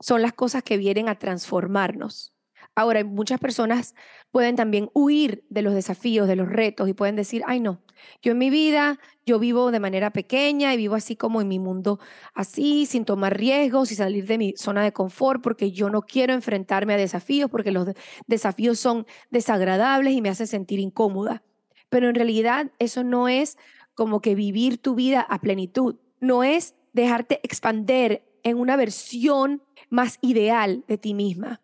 son 0.00 0.22
las 0.22 0.32
cosas 0.32 0.62
que 0.62 0.78
vienen 0.78 1.10
a 1.10 1.18
transformarnos. 1.18 2.32
Ahora, 2.74 3.04
muchas 3.04 3.38
personas 3.38 3.94
pueden 4.30 4.56
también 4.56 4.90
huir 4.94 5.44
de 5.50 5.62
los 5.62 5.74
desafíos, 5.74 6.26
de 6.26 6.36
los 6.36 6.48
retos 6.48 6.88
y 6.88 6.94
pueden 6.94 7.16
decir, 7.16 7.42
ay 7.46 7.60
no, 7.60 7.82
yo 8.22 8.32
en 8.32 8.38
mi 8.38 8.50
vida, 8.50 8.98
yo 9.26 9.38
vivo 9.38 9.70
de 9.70 9.80
manera 9.80 10.10
pequeña 10.10 10.72
y 10.72 10.76
vivo 10.76 10.94
así 10.94 11.16
como 11.16 11.40
en 11.40 11.48
mi 11.48 11.58
mundo, 11.58 12.00
así, 12.34 12.86
sin 12.86 13.04
tomar 13.04 13.36
riesgos 13.36 13.92
y 13.92 13.94
salir 13.94 14.26
de 14.26 14.38
mi 14.38 14.54
zona 14.56 14.82
de 14.82 14.92
confort 14.92 15.42
porque 15.42 15.72
yo 15.72 15.90
no 15.90 16.02
quiero 16.02 16.32
enfrentarme 16.32 16.94
a 16.94 16.96
desafíos 16.96 17.50
porque 17.50 17.72
los 17.72 17.88
desafíos 18.26 18.78
son 18.78 19.06
desagradables 19.30 20.14
y 20.14 20.22
me 20.22 20.30
hacen 20.30 20.46
sentir 20.46 20.78
incómoda. 20.78 21.42
Pero 21.90 22.08
en 22.08 22.14
realidad 22.14 22.72
eso 22.78 23.04
no 23.04 23.28
es 23.28 23.58
como 23.94 24.20
que 24.20 24.34
vivir 24.34 24.78
tu 24.78 24.94
vida 24.94 25.20
a 25.20 25.40
plenitud, 25.40 25.96
no 26.20 26.42
es 26.42 26.74
dejarte 26.94 27.40
expander 27.42 28.24
en 28.42 28.58
una 28.58 28.76
versión 28.76 29.62
más 29.90 30.18
ideal 30.22 30.84
de 30.88 30.98
ti 30.98 31.14
misma. 31.14 31.61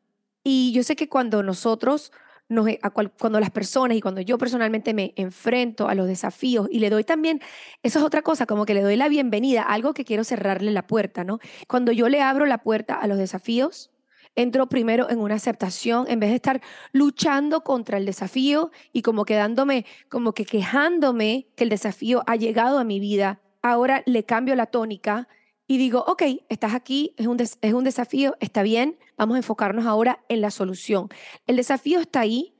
Y 0.50 0.72
yo 0.72 0.82
sé 0.82 0.96
que 0.96 1.10
cuando 1.10 1.42
nosotros, 1.42 2.10
nos, 2.48 2.66
e, 2.68 2.80
cuando 3.18 3.38
las 3.38 3.50
personas 3.50 3.98
y 3.98 4.00
cuando 4.00 4.22
yo 4.22 4.38
personalmente 4.38 4.94
me 4.94 5.12
enfrento 5.16 5.90
a 5.90 5.94
los 5.94 6.06
desafíos 6.06 6.68
y 6.70 6.78
le 6.78 6.88
doy 6.88 7.04
también, 7.04 7.42
eso 7.82 7.98
es 7.98 8.04
otra 8.06 8.22
cosa, 8.22 8.46
como 8.46 8.64
que 8.64 8.72
le 8.72 8.80
doy 8.80 8.96
la 8.96 9.10
bienvenida, 9.10 9.60
algo 9.62 9.92
que 9.92 10.06
quiero 10.06 10.24
cerrarle 10.24 10.70
la 10.70 10.86
puerta, 10.86 11.22
¿no? 11.22 11.38
Cuando 11.66 11.92
yo 11.92 12.08
le 12.08 12.22
abro 12.22 12.46
la 12.46 12.62
puerta 12.62 12.94
a 12.94 13.06
los 13.06 13.18
desafíos, 13.18 13.90
entro 14.36 14.70
primero 14.70 15.10
en 15.10 15.18
una 15.18 15.34
aceptación 15.34 16.06
en 16.08 16.18
vez 16.18 16.30
de 16.30 16.36
estar 16.36 16.62
luchando 16.92 17.62
contra 17.62 17.98
el 17.98 18.06
desafío 18.06 18.70
y 18.90 19.02
como 19.02 19.26
quedándome, 19.26 19.84
como 20.08 20.32
que 20.32 20.46
quejándome 20.46 21.48
que 21.56 21.64
el 21.64 21.68
desafío 21.68 22.24
ha 22.26 22.36
llegado 22.36 22.78
a 22.78 22.84
mi 22.84 23.00
vida. 23.00 23.42
Ahora 23.60 24.02
le 24.06 24.24
cambio 24.24 24.54
la 24.54 24.64
tónica 24.64 25.28
y 25.70 25.76
digo, 25.76 26.02
ok, 26.08 26.22
estás 26.48 26.74
aquí, 26.74 27.14
es 27.18 27.26
un, 27.26 27.38
es 27.38 27.72
un 27.74 27.84
desafío, 27.84 28.36
está 28.40 28.62
bien, 28.62 28.98
vamos 29.18 29.34
a 29.34 29.38
enfocarnos 29.38 29.84
ahora 29.84 30.24
en 30.28 30.40
la 30.40 30.50
solución. 30.50 31.10
El 31.46 31.56
desafío 31.56 32.00
está 32.00 32.20
ahí 32.20 32.54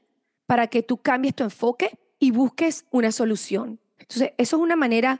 para 0.45 0.67
que 0.67 0.83
tú 0.83 0.97
cambies 0.97 1.35
tu 1.35 1.43
enfoque 1.43 1.97
y 2.19 2.29
busques 2.29 2.85
una 2.91 3.11
solución. 3.11 3.79
Entonces, 3.97 4.33
eso 4.37 4.57
es 4.57 4.61
una 4.61 4.75
manera 4.75 5.19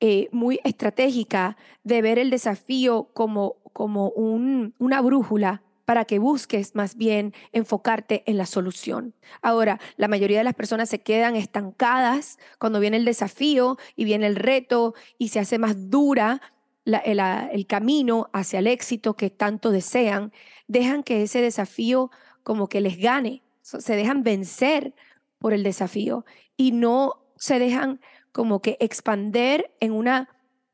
eh, 0.00 0.28
muy 0.32 0.58
estratégica 0.64 1.56
de 1.84 2.02
ver 2.02 2.18
el 2.18 2.28
desafío 2.28 3.10
como, 3.14 3.54
como 3.72 4.10
un, 4.10 4.74
una 4.78 5.00
brújula 5.00 5.62
para 5.84 6.04
que 6.04 6.18
busques 6.18 6.74
más 6.74 6.96
bien 6.96 7.34
enfocarte 7.52 8.22
en 8.26 8.36
la 8.36 8.46
solución. 8.46 9.14
Ahora, 9.42 9.80
la 9.96 10.08
mayoría 10.08 10.38
de 10.38 10.44
las 10.44 10.54
personas 10.54 10.88
se 10.88 11.00
quedan 11.02 11.36
estancadas 11.36 12.38
cuando 12.58 12.80
viene 12.80 12.96
el 12.96 13.04
desafío 13.04 13.78
y 13.94 14.04
viene 14.04 14.26
el 14.26 14.36
reto 14.36 14.94
y 15.18 15.28
se 15.28 15.38
hace 15.38 15.58
más 15.58 15.90
dura 15.90 16.40
el, 16.84 17.66
camino 17.66 18.28
hacia 18.32 18.58
el 18.58 18.66
éxito 18.66 19.14
que 19.14 19.30
tanto 19.30 19.70
desean, 19.70 20.32
dejan 20.66 21.02
que 21.02 21.22
ese 21.22 21.40
desafío 21.40 22.10
como 22.42 22.68
que 22.68 22.80
les 22.80 22.98
gane, 22.98 23.42
se 23.62 23.94
dejan 23.94 24.22
vencer 24.22 24.94
por 25.38 25.52
el 25.52 25.62
desafío 25.62 26.24
y 26.56 26.72
no 26.72 27.22
se 27.36 27.58
dejan 27.58 28.00
como 28.32 28.60
que 28.62 28.76
expander 28.80 29.72
en 29.80 29.92
una 29.92 30.28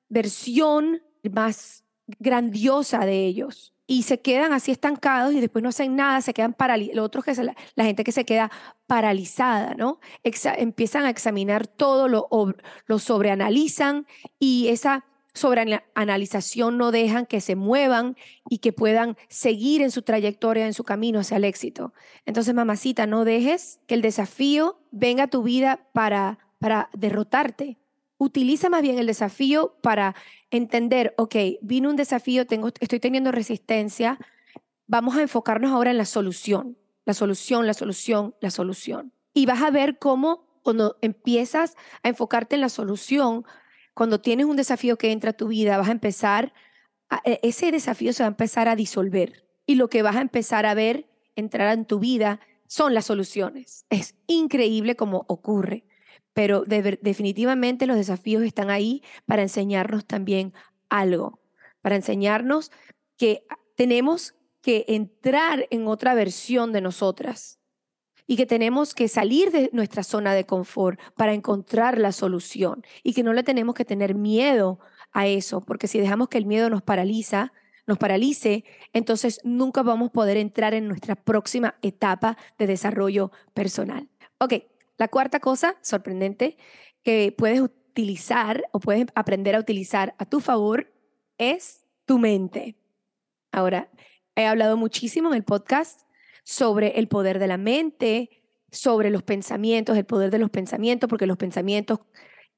versión 0.08 1.02
más 1.30 1.84
grandiosa 2.18 3.04
de 3.04 3.26
ellos 3.26 3.74
y 3.90 4.02
se 4.02 4.20
quedan 4.20 4.52
así 4.52 4.70
estancados 4.70 5.32
y 5.32 5.40
después 5.40 5.62
no 5.62 5.70
hacen 5.70 5.96
nada, 5.96 6.20
se 6.20 6.34
quedan 6.34 6.52
paralizados. 6.52 7.38
La, 7.74 7.84
gente 7.84 8.04
que 8.04 8.12
se 8.12 8.26
queda 8.26 8.50
paralizada, 8.86 9.74
¿no? 9.74 9.98
empiezan 10.22 11.04
a 11.04 11.10
examinar 11.10 11.66
todo, 11.66 12.06
lo, 12.06 12.28
lo 12.86 12.98
sobreanalizan 12.98 14.06
y 14.38 14.68
esa 14.68 15.06
sobre 15.38 15.82
analización 15.94 16.76
no 16.76 16.90
dejan 16.90 17.26
que 17.26 17.40
se 17.40 17.56
muevan 17.56 18.16
y 18.48 18.58
que 18.58 18.72
puedan 18.72 19.16
seguir 19.28 19.82
en 19.82 19.90
su 19.90 20.02
trayectoria, 20.02 20.66
en 20.66 20.74
su 20.74 20.84
camino 20.84 21.20
hacia 21.20 21.38
el 21.38 21.44
éxito. 21.44 21.92
Entonces, 22.26 22.54
mamacita, 22.54 23.06
no 23.06 23.24
dejes 23.24 23.80
que 23.86 23.94
el 23.94 24.02
desafío 24.02 24.80
venga 24.90 25.24
a 25.24 25.28
tu 25.28 25.42
vida 25.42 25.86
para, 25.92 26.38
para 26.58 26.90
derrotarte. 26.92 27.78
Utiliza 28.18 28.68
más 28.68 28.82
bien 28.82 28.98
el 28.98 29.06
desafío 29.06 29.76
para 29.80 30.14
entender, 30.50 31.14
ok, 31.16 31.36
vino 31.62 31.88
un 31.88 31.96
desafío, 31.96 32.46
tengo, 32.46 32.68
estoy 32.80 33.00
teniendo 33.00 33.32
resistencia, 33.32 34.18
vamos 34.86 35.16
a 35.16 35.22
enfocarnos 35.22 35.70
ahora 35.70 35.92
en 35.92 35.98
la 35.98 36.04
solución, 36.04 36.76
la 37.04 37.14
solución, 37.14 37.66
la 37.66 37.74
solución, 37.74 38.34
la 38.40 38.50
solución. 38.50 39.12
Y 39.34 39.46
vas 39.46 39.62
a 39.62 39.70
ver 39.70 39.98
cómo 39.98 40.48
cuando 40.62 40.98
empiezas 41.00 41.76
a 42.02 42.08
enfocarte 42.08 42.56
en 42.56 42.60
la 42.60 42.68
solución, 42.68 43.44
cuando 43.98 44.20
tienes 44.20 44.46
un 44.46 44.54
desafío 44.54 44.96
que 44.96 45.10
entra 45.10 45.30
a 45.30 45.36
tu 45.36 45.48
vida, 45.48 45.76
vas 45.76 45.88
a 45.88 45.90
empezar, 45.90 46.52
e, 47.24 47.40
ese 47.42 47.72
desafío 47.72 48.12
se 48.12 48.22
va 48.22 48.28
a 48.28 48.30
empezar 48.30 48.68
a 48.68 48.76
disolver 48.76 49.44
y 49.66 49.74
lo 49.74 49.90
que 49.90 50.02
vas 50.02 50.14
a 50.14 50.20
empezar 50.20 50.66
a 50.66 50.74
ver 50.74 51.10
entrar 51.34 51.76
en 51.76 51.84
tu 51.84 51.98
vida 51.98 52.38
son 52.68 52.94
las 52.94 53.06
soluciones. 53.06 53.86
Es 53.90 54.14
increíble 54.28 54.94
cómo 54.94 55.24
ocurre, 55.26 55.84
pero 56.32 56.62
definitivamente 56.64 57.88
los 57.88 57.96
desafíos 57.96 58.44
están 58.44 58.70
ahí 58.70 59.02
para 59.26 59.42
enseñarnos 59.42 60.06
también 60.06 60.54
algo, 60.88 61.40
para 61.82 61.96
enseñarnos 61.96 62.70
que 63.16 63.42
tenemos 63.74 64.36
que 64.62 64.84
entrar 64.86 65.66
en 65.70 65.88
otra 65.88 66.14
versión 66.14 66.70
de 66.70 66.82
nosotras 66.82 67.57
y 68.28 68.36
que 68.36 68.46
tenemos 68.46 68.94
que 68.94 69.08
salir 69.08 69.50
de 69.50 69.70
nuestra 69.72 70.04
zona 70.04 70.34
de 70.34 70.44
confort 70.44 71.00
para 71.16 71.32
encontrar 71.32 71.98
la 71.98 72.12
solución 72.12 72.84
y 73.02 73.14
que 73.14 73.24
no 73.24 73.32
le 73.32 73.42
tenemos 73.42 73.74
que 73.74 73.86
tener 73.86 74.14
miedo 74.14 74.78
a 75.12 75.26
eso, 75.26 75.62
porque 75.62 75.88
si 75.88 75.98
dejamos 75.98 76.28
que 76.28 76.36
el 76.36 76.44
miedo 76.44 76.68
nos 76.68 76.82
paraliza, 76.82 77.52
nos 77.86 77.96
paralice, 77.96 78.64
entonces 78.92 79.40
nunca 79.44 79.82
vamos 79.82 80.10
a 80.10 80.12
poder 80.12 80.36
entrar 80.36 80.74
en 80.74 80.86
nuestra 80.86 81.16
próxima 81.16 81.76
etapa 81.80 82.36
de 82.58 82.66
desarrollo 82.66 83.32
personal. 83.54 84.08
Ok, 84.38 84.52
la 84.98 85.08
cuarta 85.08 85.40
cosa 85.40 85.76
sorprendente 85.80 86.58
que 87.02 87.34
puedes 87.36 87.60
utilizar 87.60 88.64
o 88.72 88.78
puedes 88.78 89.06
aprender 89.14 89.56
a 89.56 89.60
utilizar 89.60 90.14
a 90.18 90.26
tu 90.26 90.40
favor 90.40 90.92
es 91.38 91.86
tu 92.04 92.18
mente. 92.18 92.76
Ahora, 93.52 93.88
he 94.36 94.44
hablado 94.44 94.76
muchísimo 94.76 95.30
en 95.30 95.36
el 95.36 95.44
podcast 95.44 96.02
sobre 96.48 96.98
el 96.98 97.08
poder 97.08 97.38
de 97.38 97.46
la 97.46 97.58
mente 97.58 98.30
sobre 98.70 99.10
los 99.10 99.22
pensamientos, 99.22 99.98
el 99.98 100.06
poder 100.06 100.30
de 100.30 100.38
los 100.38 100.48
pensamientos, 100.48 101.06
porque 101.06 101.26
los 101.26 101.36
pensamientos 101.36 102.00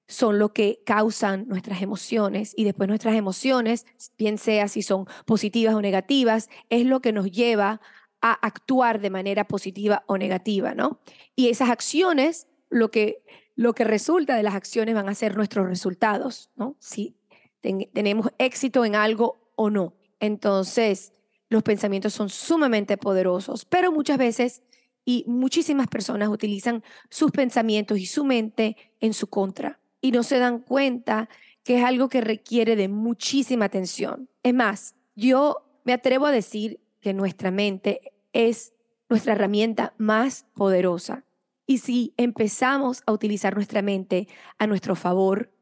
son 0.06 0.38
lo 0.38 0.52
que 0.52 0.80
causan 0.86 1.48
nuestras 1.48 1.82
emociones 1.82 2.54
y 2.56 2.62
después 2.62 2.88
nuestras 2.88 3.16
emociones, 3.16 3.86
bien 4.16 4.38
sea 4.38 4.68
si 4.68 4.82
son 4.82 5.06
positivas 5.26 5.74
o 5.74 5.82
negativas, 5.82 6.48
es 6.68 6.86
lo 6.86 7.00
que 7.00 7.12
nos 7.12 7.32
lleva 7.32 7.80
a 8.20 8.32
actuar 8.34 9.00
de 9.00 9.10
manera 9.10 9.48
positiva 9.48 10.04
o 10.06 10.18
negativa, 10.18 10.72
¿no? 10.72 11.00
Y 11.34 11.48
esas 11.48 11.68
acciones, 11.68 12.46
lo 12.68 12.92
que, 12.92 13.24
lo 13.56 13.74
que 13.74 13.82
resulta 13.82 14.36
de 14.36 14.44
las 14.44 14.54
acciones 14.54 14.94
van 14.94 15.08
a 15.08 15.16
ser 15.16 15.36
nuestros 15.36 15.66
resultados, 15.66 16.52
¿no? 16.54 16.76
Si 16.78 17.16
tenemos 17.60 18.28
éxito 18.38 18.84
en 18.84 18.94
algo 18.94 19.52
o 19.56 19.68
no. 19.68 19.94
Entonces, 20.20 21.12
los 21.50 21.62
pensamientos 21.62 22.14
son 22.14 22.30
sumamente 22.30 22.96
poderosos, 22.96 23.66
pero 23.66 23.92
muchas 23.92 24.16
veces 24.16 24.62
y 25.04 25.24
muchísimas 25.26 25.88
personas 25.88 26.28
utilizan 26.28 26.82
sus 27.10 27.32
pensamientos 27.32 27.98
y 27.98 28.06
su 28.06 28.24
mente 28.24 28.76
en 29.00 29.12
su 29.12 29.26
contra 29.26 29.80
y 30.00 30.12
no 30.12 30.22
se 30.22 30.38
dan 30.38 30.60
cuenta 30.60 31.28
que 31.64 31.78
es 31.78 31.84
algo 31.84 32.08
que 32.08 32.20
requiere 32.20 32.76
de 32.76 32.88
muchísima 32.88 33.66
atención. 33.66 34.30
Es 34.42 34.54
más, 34.54 34.94
yo 35.14 35.66
me 35.84 35.92
atrevo 35.92 36.26
a 36.26 36.32
decir 36.32 36.80
que 37.00 37.12
nuestra 37.12 37.50
mente 37.50 38.12
es 38.32 38.72
nuestra 39.08 39.32
herramienta 39.32 39.92
más 39.98 40.46
poderosa. 40.54 41.24
Y 41.66 41.78
si 41.78 42.14
empezamos 42.16 43.02
a 43.06 43.12
utilizar 43.12 43.54
nuestra 43.54 43.82
mente 43.82 44.28
a 44.58 44.66
nuestro 44.66 44.94
favor, 44.94 45.52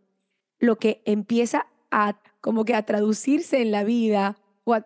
lo 0.58 0.76
que 0.76 1.02
empieza 1.04 1.66
a 1.90 2.20
como 2.40 2.64
que 2.64 2.74
a 2.74 2.84
traducirse 2.84 3.60
en 3.60 3.72
la 3.72 3.84
vida 3.84 4.38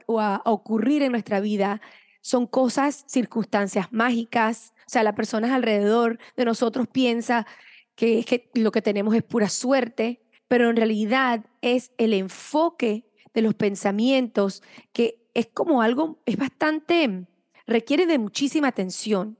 o 0.07 0.21
a, 0.21 0.43
ocurrir 0.45 1.03
en 1.03 1.13
nuestra 1.13 1.41
vida 1.41 1.81
son 2.21 2.47
cosas, 2.47 3.05
circunstancias 3.07 3.93
mágicas. 3.93 4.75
O 4.87 4.91
sea, 4.91 5.03
las 5.03 5.15
personas 5.15 5.51
alrededor 5.51 6.19
de 6.37 6.45
nosotros 6.45 6.87
piensa 6.89 7.47
que, 7.95 8.21
es 8.21 8.27
que 8.27 8.51
lo 8.55 8.71
que 8.73 8.83
tenemos 8.83 9.15
es 9.15 9.23
pura 9.23 9.49
suerte, 9.49 10.23
pero 10.49 10.71
en 10.71 10.77
realidad 10.77 11.45
es 11.61 11.93
el 11.99 12.15
enfoque 12.15 13.11
de 13.35 13.43
los 13.43 13.55
pensamientos 13.55 14.63
que 14.93 15.27
es 15.35 15.47
como 15.47 15.83
algo, 15.83 16.21
es 16.27 16.37
bastante, 16.37 17.27
requiere 17.67 18.07
de 18.07 18.19
muchísima 18.19 18.69
atención. 18.69 19.39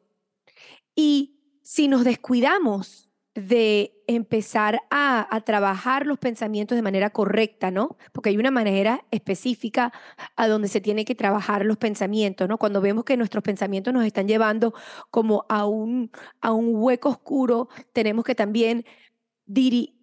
Y 0.95 1.39
si 1.63 1.89
nos 1.89 2.05
descuidamos 2.05 3.12
de 3.35 4.03
empezar 4.07 4.83
a, 4.91 5.41
trabajar 5.47 6.07
los 6.07 6.19
pensamientos 6.19 6.77
de 6.77 6.83
manera 6.83 7.11
correcta, 7.11 7.71
¿no? 7.71 7.97
Porque 8.13 8.29
hay 8.29 8.37
una 8.37 8.51
manera 8.51 9.05
específica 9.11 9.93
a 10.37 10.49
donde 10.49 10.69
se 10.69 10.81
tiene 10.81 11.05
que 11.05 11.15
trabajar 11.15 11.65
los 11.65 11.79
pensamientos, 11.79 12.49
¿no? 12.49 12.59
Cuando 12.59 12.81
vemos 12.81 13.05
que 13.05 13.17
nuestros 13.17 13.43
pensamientos 13.43 13.95
nos 13.95 14.05
están 14.05 14.29
llevando 14.29 14.75
como 15.11 15.47
a 15.49 15.67
un, 15.67 16.11
a 16.43 16.53
un 16.53 16.75
hueco 16.75 17.09
oscuro, 17.09 17.69
tenemos 17.93 18.25
que 18.25 18.35
también 18.35 18.85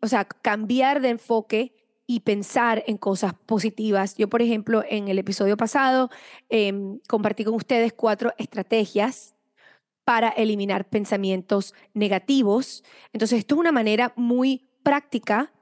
o 0.02 0.08
sea, 0.08 0.26
cambiar 0.26 1.02
de 1.02 1.10
enfoque 1.10 1.74
y 2.06 2.22
pensar 2.22 2.84
en 2.88 2.98
cosas 2.98 3.34
positivas. 3.46 4.16
Yo, 4.16 4.30
por 4.30 4.42
ejemplo, 4.42 4.84
en 4.90 5.08
el 5.08 5.20
episodio 5.20 5.58
pasado 5.58 6.10
em, 6.50 7.00
compartí 7.08 7.44
con 7.44 7.54
ustedes 7.54 7.94
cuatro 7.94 8.34
estrategias 8.38 9.36
para 10.10 10.30
eliminar 10.30 10.90
pensamientos 10.90 11.76
negativos. 11.94 12.84
Entonces, 13.14 13.38
esto 13.38 13.54
es 13.54 13.60
una 13.60 13.72
manera 13.72 14.12
muy 14.16 14.68
práctica 14.82 15.54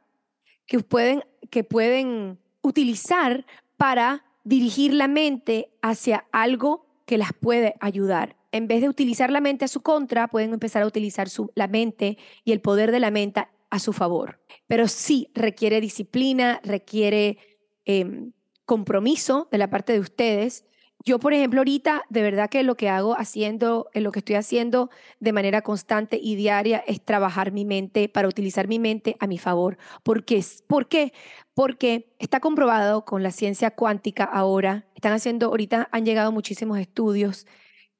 que 0.65 0.79
pueden, 0.79 1.25
que 1.49 1.65
pueden 1.65 2.39
utilizar 2.61 3.45
para 3.75 4.23
dirigir 4.45 4.93
la 4.93 5.09
mente 5.09 5.73
hacia 5.81 6.27
algo 6.31 6.85
que 7.05 7.17
las 7.17 7.33
puede 7.33 7.75
ayudar. 7.81 8.37
En 8.53 8.69
vez 8.69 8.79
de 8.79 8.87
utilizar 8.87 9.31
la 9.31 9.41
mente 9.41 9.65
a 9.65 9.67
su 9.67 9.81
contra, 9.81 10.29
pueden 10.29 10.53
empezar 10.53 10.81
a 10.81 10.87
utilizar 10.87 11.27
la 11.53 11.67
mente 11.67 12.17
y 12.45 12.53
el 12.53 12.61
poder 12.61 12.93
de 12.93 13.01
la 13.01 13.11
mente 13.11 13.45
a 13.69 13.79
su 13.79 13.91
favor. 13.91 14.39
Pero 14.65 14.87
sí 14.87 15.29
requiere 15.33 15.81
disciplina, 15.81 16.61
requiere 16.63 17.37
em, 17.83 18.31
compromiso 18.63 19.49
de 19.51 19.57
la 19.57 19.69
parte 19.69 19.91
de 19.91 19.99
ustedes 19.99 20.63
yo, 21.05 21.19
por 21.19 21.33
ejemplo, 21.33 21.61
ahorita, 21.61 22.03
de 22.09 22.21
verdad 22.21 22.49
que 22.49 22.63
lo 22.63 22.75
que 22.75 22.89
hago 22.89 23.17
haciendo, 23.17 23.89
lo 23.93 24.11
que 24.11 24.19
estoy 24.19 24.35
haciendo 24.35 24.89
de 25.19 25.31
manera 25.31 25.61
constante 25.61 26.19
y 26.21 26.35
diaria 26.35 26.83
es 26.85 27.01
trabajar 27.01 27.51
mi 27.51 27.65
mente 27.65 28.09
para 28.09 28.27
utilizar 28.27 28.67
mi 28.67 28.79
mente 28.79 29.15
a 29.19 29.27
mi 29.27 29.37
favor. 29.37 29.77
¿Por 30.03 30.25
qué? 30.25 30.43
¿Por 30.67 30.87
qué? 30.87 31.13
Porque 31.53 32.13
está 32.19 32.39
comprobado 32.39 33.05
con 33.05 33.23
la 33.23 33.31
ciencia 33.31 33.71
cuántica 33.71 34.23
ahora, 34.23 34.87
están 34.95 35.13
haciendo, 35.13 35.47
ahorita 35.47 35.87
han 35.91 36.05
llegado 36.05 36.31
muchísimos 36.31 36.79
estudios 36.79 37.45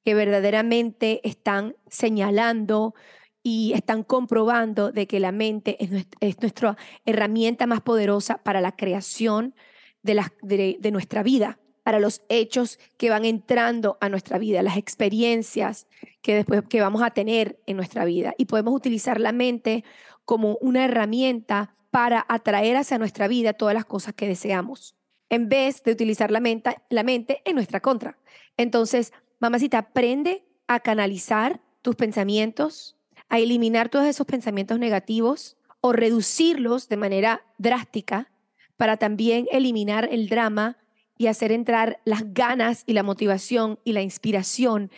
que 0.04 0.14
verdaderamente 0.14 1.20
están 1.26 1.76
señalando 1.86 2.94
y 3.42 3.72
están 3.74 4.02
comprobando 4.02 4.92
de 4.92 5.06
que 5.06 5.20
la 5.20 5.32
mente 5.32 5.78
es 6.20 6.40
nuestra, 6.40 6.76
herramienta 7.06 7.66
más 7.66 7.80
poderosa 7.80 8.38
para 8.38 8.60
la 8.60 8.72
creación 8.72 9.54
de 10.02 10.90
nuestra 10.90 11.22
vida 11.22 11.58
para 11.88 12.00
los 12.00 12.20
hechos 12.28 12.78
que 12.98 13.08
van 13.08 13.24
entrando 13.24 13.96
a 14.02 14.10
nuestra 14.10 14.36
vida, 14.36 14.60
las 14.60 14.76
experiencias 14.76 15.86
que 16.20 16.34
después 16.34 16.62
que 16.68 16.82
vamos 16.82 17.00
a 17.00 17.12
tener 17.12 17.62
en 17.64 17.78
nuestra 17.78 18.04
vida. 18.04 18.34
Y 18.36 18.44
podemos 18.44 18.74
utilizar 18.74 19.18
la 19.18 19.32
mente 19.32 19.84
como 20.26 20.58
una 20.60 20.84
herramienta 20.84 21.74
para 21.90 22.26
atraer 22.28 22.76
hacia 22.76 22.98
nuestra 22.98 23.26
vida 23.26 23.54
todas 23.54 23.72
las 23.72 23.86
cosas 23.86 24.12
que 24.12 24.28
deseamos, 24.28 24.96
en 25.30 25.48
vez 25.48 25.82
de 25.82 25.92
utilizar 25.92 26.30
la 26.30 26.40
mente, 26.40 26.76
la 26.90 27.04
mente 27.04 27.40
en 27.46 27.54
nuestra 27.54 27.80
contra. 27.80 28.18
Entonces, 28.58 29.14
mamacita, 29.40 29.78
aprende 29.78 30.44
a 30.66 30.80
canalizar 30.80 31.62
tus 31.80 31.96
pensamientos, 31.96 32.98
a 33.30 33.38
eliminar 33.38 33.88
todos 33.88 34.04
esos 34.04 34.26
pensamientos 34.26 34.78
negativos 34.78 35.56
o 35.80 35.94
reducirlos 35.94 36.90
de 36.90 36.98
manera 36.98 37.46
drástica 37.56 38.30
para 38.76 38.98
también 38.98 39.46
eliminar 39.50 40.06
el 40.12 40.28
drama 40.28 40.76
y 41.18 41.26
hacer 41.26 41.52
entrar 41.52 42.00
las 42.04 42.32
ganas 42.32 42.84
y 42.86 42.94
la 42.94 43.02
motivación 43.02 43.78
y 43.84 43.92
la 43.92 44.02
inspiración 44.02 44.90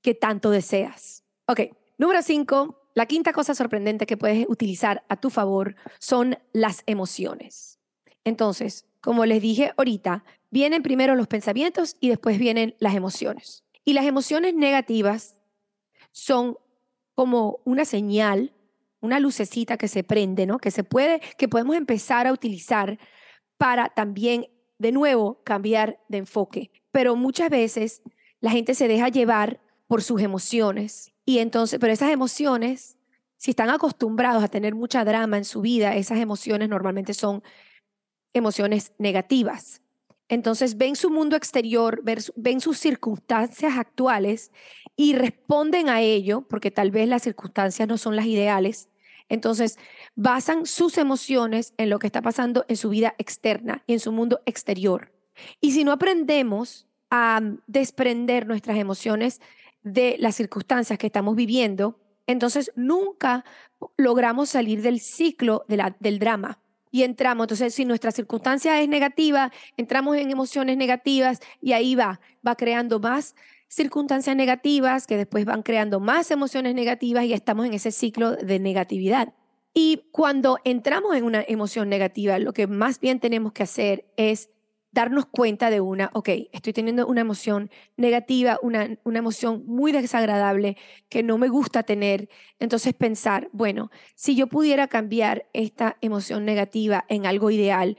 que 0.00 0.14
tanto 0.14 0.50
deseas. 0.50 1.24
Ok, 1.46 1.60
número 1.98 2.22
cinco, 2.22 2.80
la 2.94 3.06
quinta 3.06 3.32
cosa 3.32 3.54
sorprendente 3.54 4.06
que 4.06 4.16
puedes 4.16 4.46
utilizar 4.48 5.04
a 5.08 5.16
tu 5.16 5.28
favor 5.28 5.76
son 5.98 6.38
las 6.52 6.82
emociones. 6.86 7.78
Entonces, 8.24 8.86
como 9.00 9.26
les 9.26 9.42
dije 9.42 9.72
ahorita, 9.76 10.24
vienen 10.50 10.82
primero 10.82 11.14
los 11.14 11.26
pensamientos 11.26 11.96
y 12.00 12.08
después 12.08 12.38
vienen 12.38 12.74
las 12.78 12.94
emociones. 12.94 13.64
Y 13.84 13.92
las 13.92 14.06
emociones 14.06 14.54
negativas 14.54 15.36
son 16.12 16.56
como 17.14 17.60
una 17.64 17.84
señal, 17.84 18.52
una 19.00 19.20
lucecita 19.20 19.76
que 19.76 19.88
se 19.88 20.02
prende, 20.02 20.46
¿no? 20.46 20.58
Que 20.58 20.70
se 20.70 20.82
puede, 20.82 21.20
que 21.38 21.48
podemos 21.48 21.76
empezar 21.76 22.26
a 22.26 22.32
utilizar 22.32 22.98
para 23.58 23.90
también 23.90 24.48
de 24.78 24.92
nuevo, 24.92 25.42
cambiar 25.44 26.00
de 26.08 26.18
enfoque. 26.18 26.70
Pero 26.92 27.16
muchas 27.16 27.50
veces 27.50 28.02
la 28.40 28.50
gente 28.50 28.74
se 28.74 28.88
deja 28.88 29.08
llevar 29.08 29.60
por 29.86 30.02
sus 30.02 30.20
emociones 30.20 31.12
y 31.24 31.38
entonces, 31.38 31.78
pero 31.80 31.92
esas 31.92 32.10
emociones, 32.10 32.96
si 33.36 33.50
están 33.50 33.70
acostumbrados 33.70 34.42
a 34.42 34.48
tener 34.48 34.74
mucha 34.74 35.04
drama 35.04 35.36
en 35.36 35.44
su 35.44 35.60
vida, 35.60 35.96
esas 35.96 36.18
emociones 36.18 36.68
normalmente 36.68 37.14
son 37.14 37.42
emociones 38.32 38.92
negativas. 38.98 39.82
Entonces 40.28 40.76
ven 40.76 40.96
su 40.96 41.10
mundo 41.10 41.36
exterior, 41.36 42.02
ven 42.36 42.60
sus 42.60 42.78
circunstancias 42.78 43.76
actuales 43.76 44.50
y 44.96 45.14
responden 45.14 45.88
a 45.88 46.00
ello, 46.00 46.42
porque 46.42 46.70
tal 46.70 46.90
vez 46.90 47.08
las 47.08 47.22
circunstancias 47.22 47.86
no 47.86 47.96
son 47.98 48.16
las 48.16 48.26
ideales, 48.26 48.88
entonces, 49.28 49.78
basan 50.14 50.66
sus 50.66 50.98
emociones 50.98 51.74
en 51.78 51.90
lo 51.90 51.98
que 51.98 52.06
está 52.06 52.22
pasando 52.22 52.64
en 52.68 52.76
su 52.76 52.90
vida 52.90 53.14
externa 53.18 53.82
y 53.86 53.94
en 53.94 54.00
su 54.00 54.12
mundo 54.12 54.40
exterior. 54.46 55.12
Y 55.60 55.72
si 55.72 55.84
no 55.84 55.92
aprendemos 55.92 56.86
a 57.10 57.40
desprender 57.66 58.46
nuestras 58.46 58.78
emociones 58.78 59.40
de 59.82 60.16
las 60.18 60.36
circunstancias 60.36 60.98
que 60.98 61.06
estamos 61.06 61.36
viviendo, 61.36 62.00
entonces 62.26 62.72
nunca 62.74 63.44
logramos 63.96 64.50
salir 64.50 64.82
del 64.82 65.00
ciclo 65.00 65.64
del 65.68 66.18
drama 66.18 66.58
y 66.90 67.02
entramos. 67.02 67.44
Entonces, 67.44 67.74
si 67.74 67.84
nuestra 67.84 68.10
circunstancia 68.10 68.80
es 68.80 68.88
negativa, 68.88 69.52
entramos 69.76 70.16
en 70.16 70.30
emociones 70.30 70.76
negativas 70.76 71.40
y 71.60 71.72
ahí 71.72 71.94
va, 71.94 72.20
va 72.46 72.56
creando 72.56 72.98
más 72.98 73.34
circunstancias 73.68 74.36
negativas 74.36 75.06
que 75.06 75.16
después 75.16 75.44
van 75.44 75.62
creando 75.62 76.00
más 76.00 76.30
emociones 76.30 76.74
negativas 76.74 77.24
y 77.24 77.32
estamos 77.32 77.66
en 77.66 77.74
ese 77.74 77.92
ciclo 77.92 78.32
de 78.32 78.58
negatividad. 78.58 79.34
Y 79.74 80.08
cuando 80.10 80.58
entramos 80.64 81.14
en 81.16 81.24
una 81.24 81.44
emoción 81.46 81.88
negativa, 81.88 82.38
lo 82.38 82.52
que 82.52 82.66
más 82.66 82.98
bien 82.98 83.20
tenemos 83.20 83.52
que 83.52 83.62
hacer 83.62 84.06
es 84.16 84.48
darnos 84.96 85.26
cuenta 85.26 85.68
de 85.68 85.82
una, 85.82 86.10
ok, 86.14 86.30
estoy 86.52 86.72
teniendo 86.72 87.06
una 87.06 87.20
emoción 87.20 87.70
negativa, 87.98 88.58
una, 88.62 88.96
una 89.04 89.18
emoción 89.18 89.64
muy 89.66 89.92
desagradable 89.92 90.78
que 91.10 91.22
no 91.22 91.36
me 91.36 91.48
gusta 91.48 91.82
tener. 91.82 92.30
Entonces 92.58 92.94
pensar, 92.94 93.50
bueno, 93.52 93.90
si 94.14 94.34
yo 94.34 94.46
pudiera 94.46 94.88
cambiar 94.88 95.46
esta 95.52 95.98
emoción 96.00 96.46
negativa 96.46 97.04
en 97.08 97.26
algo 97.26 97.50
ideal, 97.50 97.98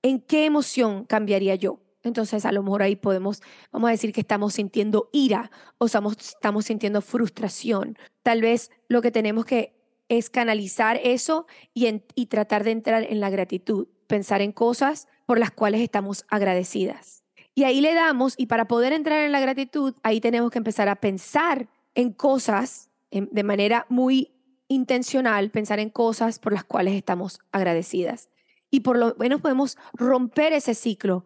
¿en 0.00 0.20
qué 0.20 0.46
emoción 0.46 1.04
cambiaría 1.04 1.54
yo? 1.56 1.80
Entonces, 2.08 2.44
a 2.44 2.52
lo 2.52 2.62
mejor 2.62 2.82
ahí 2.82 2.96
podemos, 2.96 3.42
vamos 3.70 3.88
a 3.88 3.92
decir 3.92 4.12
que 4.12 4.20
estamos 4.20 4.54
sintiendo 4.54 5.08
ira 5.12 5.50
o 5.78 5.86
estamos, 5.86 6.16
estamos 6.18 6.64
sintiendo 6.64 7.00
frustración. 7.00 7.96
Tal 8.22 8.40
vez 8.40 8.70
lo 8.88 9.02
que 9.02 9.10
tenemos 9.10 9.44
que 9.44 9.78
es 10.08 10.30
canalizar 10.30 10.98
eso 11.02 11.46
y, 11.74 12.02
y 12.14 12.26
tratar 12.26 12.64
de 12.64 12.72
entrar 12.72 13.04
en 13.04 13.20
la 13.20 13.30
gratitud, 13.30 13.88
pensar 14.06 14.40
en 14.40 14.52
cosas 14.52 15.06
por 15.26 15.38
las 15.38 15.50
cuales 15.50 15.82
estamos 15.82 16.24
agradecidas. 16.28 17.24
Y 17.54 17.64
ahí 17.64 17.80
le 17.80 17.94
damos, 17.94 18.34
y 18.36 18.46
para 18.46 18.68
poder 18.68 18.92
entrar 18.92 19.24
en 19.24 19.32
la 19.32 19.40
gratitud, 19.40 19.94
ahí 20.02 20.20
tenemos 20.20 20.50
que 20.50 20.58
empezar 20.58 20.88
a 20.88 20.96
pensar 20.96 21.68
en 21.94 22.12
cosas 22.12 22.90
de 23.10 23.42
manera 23.42 23.84
muy 23.88 24.32
intencional, 24.68 25.50
pensar 25.50 25.80
en 25.80 25.90
cosas 25.90 26.38
por 26.38 26.52
las 26.52 26.64
cuales 26.64 26.94
estamos 26.94 27.40
agradecidas. 27.50 28.30
Y 28.70 28.80
por 28.80 28.96
lo 28.98 29.16
menos 29.18 29.40
podemos 29.40 29.76
romper 29.94 30.52
ese 30.52 30.74
ciclo 30.74 31.24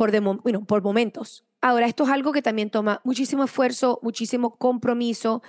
por, 0.00 0.18
bueno, 0.40 0.64
por 0.64 0.82
momentos. 0.82 1.44
Ahora, 1.60 1.84
esto 1.84 2.04
es 2.04 2.08
algo 2.08 2.32
que 2.32 2.40
también 2.40 2.70
toma 2.70 3.02
muchísimo 3.04 3.44
esfuerzo, 3.44 3.98
muchísimo 4.02 4.56
compromiso 4.56 5.42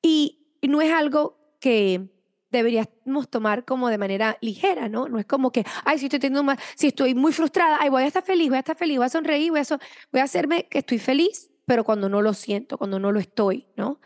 y 0.00 0.46
no 0.62 0.80
es 0.80 0.92
algo 0.92 1.36
que 1.58 2.08
deberíamos 2.52 3.28
tomar 3.28 3.64
como 3.64 3.88
de 3.88 3.98
manera 3.98 4.38
ligera, 4.40 4.88
¿no? 4.88 5.08
No 5.08 5.18
es 5.18 5.26
como 5.26 5.50
que, 5.50 5.64
ay, 5.84 5.98
si 5.98 6.04
estoy 6.04 6.20
teniendo 6.20 6.44
más, 6.44 6.60
si 6.76 6.86
estoy 6.86 7.16
muy 7.16 7.32
frustrada, 7.32 7.78
ay, 7.80 7.88
voy 7.88 8.04
a 8.04 8.06
estar 8.06 8.22
feliz, 8.22 8.46
voy 8.46 8.58
a 8.58 8.60
estar 8.60 8.76
feliz, 8.76 8.98
voy 8.98 9.06
a 9.06 9.08
sonreír, 9.08 9.50
voy 9.50 9.58
a, 9.58 9.78
voy 10.12 10.20
a 10.20 10.24
hacerme 10.24 10.68
que 10.68 10.78
estoy 10.78 11.00
feliz, 11.00 11.50
pero 11.66 11.82
cuando 11.82 12.08
no 12.08 12.22
lo 12.22 12.34
siento, 12.34 12.78
cuando 12.78 13.00
no 13.00 13.10
lo 13.10 13.18
estoy, 13.18 13.66
¿no? 13.74 14.00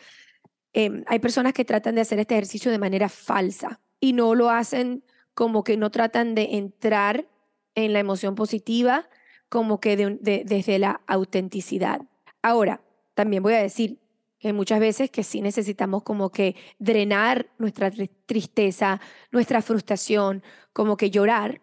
Em, 0.72 1.04
hay 1.06 1.18
personas 1.18 1.52
que 1.52 1.66
tratan 1.66 1.96
de 1.96 2.00
hacer 2.00 2.18
este 2.18 2.32
ejercicio 2.32 2.70
de 2.70 2.78
manera 2.78 3.10
falsa 3.10 3.78
y 4.00 4.14
no 4.14 4.34
lo 4.34 4.48
hacen 4.48 5.04
como 5.34 5.64
que 5.64 5.76
no 5.76 5.90
tratan 5.90 6.34
de 6.34 6.56
entrar 6.56 7.28
en 7.74 7.92
la 7.92 7.98
emoción 7.98 8.34
positiva, 8.34 9.10
como 9.52 9.80
que 9.80 9.98
desde 9.98 10.78
la 10.78 11.02
autenticidad. 11.06 12.00
Ahora, 12.40 12.80
también 13.12 13.42
voy 13.42 13.52
a 13.52 13.60
decir 13.60 13.98
que 14.38 14.54
muchas 14.54 14.80
veces 14.80 15.10
que 15.10 15.22
sí 15.22 15.42
necesitamos 15.42 16.04
como 16.04 16.30
que 16.30 16.56
drenar 16.78 17.50
nuestra 17.58 17.90
tristeza, 18.24 18.98
nuestra 19.30 19.60
frustración, 19.60 20.42
como 20.72 20.96
que 20.96 21.10
llorar 21.10 21.60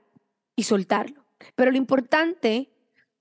y 0.55 0.65
soltarlo. 0.65 1.25
Pero 1.55 1.71
lo 1.71 1.77
importante 1.77 2.69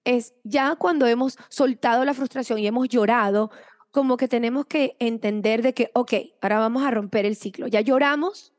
es 0.05 0.35
ya 0.45 0.77
cuando 0.77 1.07
hemos 1.07 1.39
soltado 1.49 2.05
la 2.05 2.13
frustración 2.13 2.59
y 2.59 2.67
hemos 2.67 2.91
llorado, 2.91 3.51
como 3.91 4.19
que 4.19 4.29
tenemos 4.29 4.67
que 4.67 4.97
entender 4.99 5.63
de 5.63 5.73
que, 5.73 5.91
ok, 5.95 6.13
ahora 6.43 6.59
vamos 6.59 6.83
a 6.83 6.91
romper 6.91 7.25
el 7.25 7.37
ciclo. 7.37 7.69
Ya 7.69 7.81
lloramos, 7.81 8.53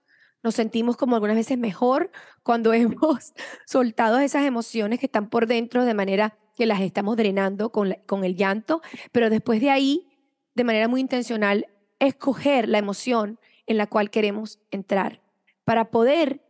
nos 0.44 0.56
sentimos 0.56 0.98
como 0.98 1.16
algunas 1.16 1.36
veces 1.36 1.58
mejor 1.58 2.12
cuando 2.44 2.74
hemos 2.74 3.34
soltado 3.66 4.20
esas 4.20 4.46
emociones 4.46 5.00
que 5.00 5.06
están 5.06 5.30
por 5.30 5.48
dentro 5.48 5.86
de 5.86 5.94
manera 5.94 6.38
que 6.58 6.66
las 6.66 6.82
estamos 6.82 7.16
drenando 7.16 7.72
con, 7.72 7.96
con 8.06 8.24
el 8.24 8.36
llanto, 8.36 8.82
pero 9.12 9.30
después 9.30 9.62
de 9.62 9.70
ahí, 9.70 10.08
de 10.56 10.64
manera 10.64 10.88
muy 10.88 11.02
intencional, 11.02 11.68
escoger 12.00 12.68
la 12.68 12.80
emoción 12.80 13.40
en 13.66 13.78
la 13.78 13.88
cual 13.88 14.10
queremos 14.10 14.60
entrar 14.72 15.22
para 15.64 15.92
poder 15.92 16.42